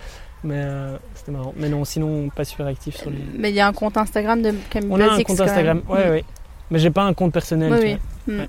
Mais 0.42 0.56
euh, 0.56 0.96
c'était 1.14 1.30
marrant. 1.32 1.54
Mais 1.56 1.68
non, 1.68 1.84
sinon, 1.84 2.28
pas 2.30 2.44
super 2.44 2.66
actif 2.66 2.96
sur 2.96 3.10
les. 3.10 3.18
Mais 3.38 3.50
il 3.50 3.54
y 3.54 3.60
a 3.60 3.66
un 3.68 3.72
compte 3.72 3.96
Instagram 3.96 4.42
de 4.42 4.52
Camille 4.70 4.90
On 4.90 5.00
a 5.00 5.12
un 5.12 5.22
compte 5.22 5.40
Instagram, 5.40 5.82
ouais, 5.88 6.06
Mm. 6.06 6.10
ouais. 6.10 6.24
Mais 6.72 6.78
j'ai 6.78 6.90
pas 6.90 7.02
un 7.04 7.14
compte 7.14 7.32
personnel. 7.32 7.72
Oui, 7.72 7.78
tu 7.78 7.86
oui. 7.86 7.96
vois. 8.26 8.34
Mm. 8.34 8.40
Ouais. 8.40 8.48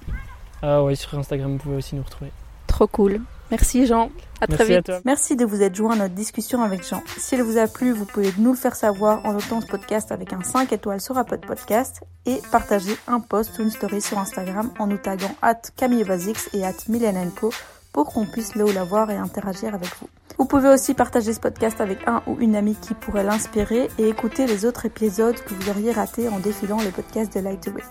Ah 0.63 0.83
ouais, 0.83 0.95
sur 0.95 1.17
Instagram, 1.17 1.51
vous 1.53 1.57
pouvez 1.57 1.75
aussi 1.77 1.95
nous 1.95 2.03
retrouver. 2.03 2.31
Trop 2.67 2.87
cool. 2.87 3.21
Merci 3.51 3.85
Jean. 3.85 4.09
À 4.39 4.47
très 4.47 4.57
Merci 4.57 4.73
à 4.73 4.77
vite. 4.77 4.85
toi. 4.85 4.99
Merci 5.05 5.35
de 5.35 5.45
vous 5.45 5.61
être 5.61 5.75
joint 5.75 5.93
à 5.93 5.95
notre 5.97 6.15
discussion 6.15 6.63
avec 6.63 6.87
Jean. 6.87 7.03
Si 7.17 7.35
elle 7.35 7.43
vous 7.43 7.57
a 7.57 7.67
plu, 7.67 7.91
vous 7.91 8.05
pouvez 8.05 8.33
nous 8.37 8.51
le 8.51 8.57
faire 8.57 8.75
savoir 8.75 9.23
en 9.25 9.33
notant 9.33 9.61
ce 9.61 9.67
podcast 9.67 10.11
avec 10.11 10.33
un 10.33 10.41
5 10.41 10.71
étoiles 10.73 11.01
sur 11.01 11.17
Apple 11.17 11.39
Podcast 11.45 12.01
et 12.25 12.39
partager 12.51 12.95
un 13.07 13.19
post 13.19 13.59
ou 13.59 13.63
une 13.63 13.69
story 13.69 14.01
sur 14.01 14.17
Instagram 14.17 14.71
en 14.79 14.87
nous 14.87 14.97
taguant 14.97 15.35
at 15.41 15.61
Camille 15.75 16.05
Basics 16.05 16.49
et 16.53 16.65
at 16.65 16.73
Milenenko 16.87 17.51
pour 17.93 18.11
qu'on 18.13 18.25
puisse 18.25 18.55
le 18.55 18.63
ou 18.63 18.71
la 18.71 18.85
voir 18.85 19.11
et 19.11 19.17
interagir 19.17 19.75
avec 19.75 19.89
vous. 19.99 20.07
Vous 20.37 20.45
pouvez 20.45 20.69
aussi 20.69 20.93
partager 20.93 21.33
ce 21.33 21.39
podcast 21.39 21.81
avec 21.81 22.07
un 22.07 22.23
ou 22.25 22.37
une 22.39 22.55
amie 22.55 22.75
qui 22.75 22.93
pourrait 22.93 23.23
l'inspirer 23.23 23.89
et 23.99 24.07
écouter 24.07 24.47
les 24.47 24.65
autres 24.65 24.85
épisodes 24.85 25.35
que 25.35 25.53
vous 25.53 25.69
auriez 25.69 25.91
ratés 25.91 26.29
en 26.29 26.39
défilant 26.39 26.77
les 26.79 26.89
podcasts 26.89 27.35
de 27.35 27.41
Lightway. 27.41 27.83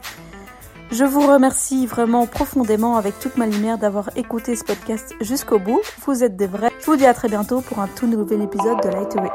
Je 0.92 1.04
vous 1.04 1.20
remercie 1.20 1.86
vraiment 1.86 2.26
profondément 2.26 2.96
avec 2.96 3.16
toute 3.20 3.36
ma 3.36 3.46
lumière 3.46 3.78
d'avoir 3.78 4.10
écouté 4.16 4.56
ce 4.56 4.64
podcast 4.64 5.14
jusqu'au 5.20 5.60
bout. 5.60 5.80
Vous 6.04 6.24
êtes 6.24 6.36
des 6.36 6.48
vrais. 6.48 6.72
Je 6.80 6.86
vous 6.86 6.96
dis 6.96 7.06
à 7.06 7.14
très 7.14 7.28
bientôt 7.28 7.60
pour 7.60 7.78
un 7.78 7.86
tout 7.86 8.08
nouvel 8.08 8.42
épisode 8.42 8.82
de 8.82 8.88
Lightway. 8.88 9.30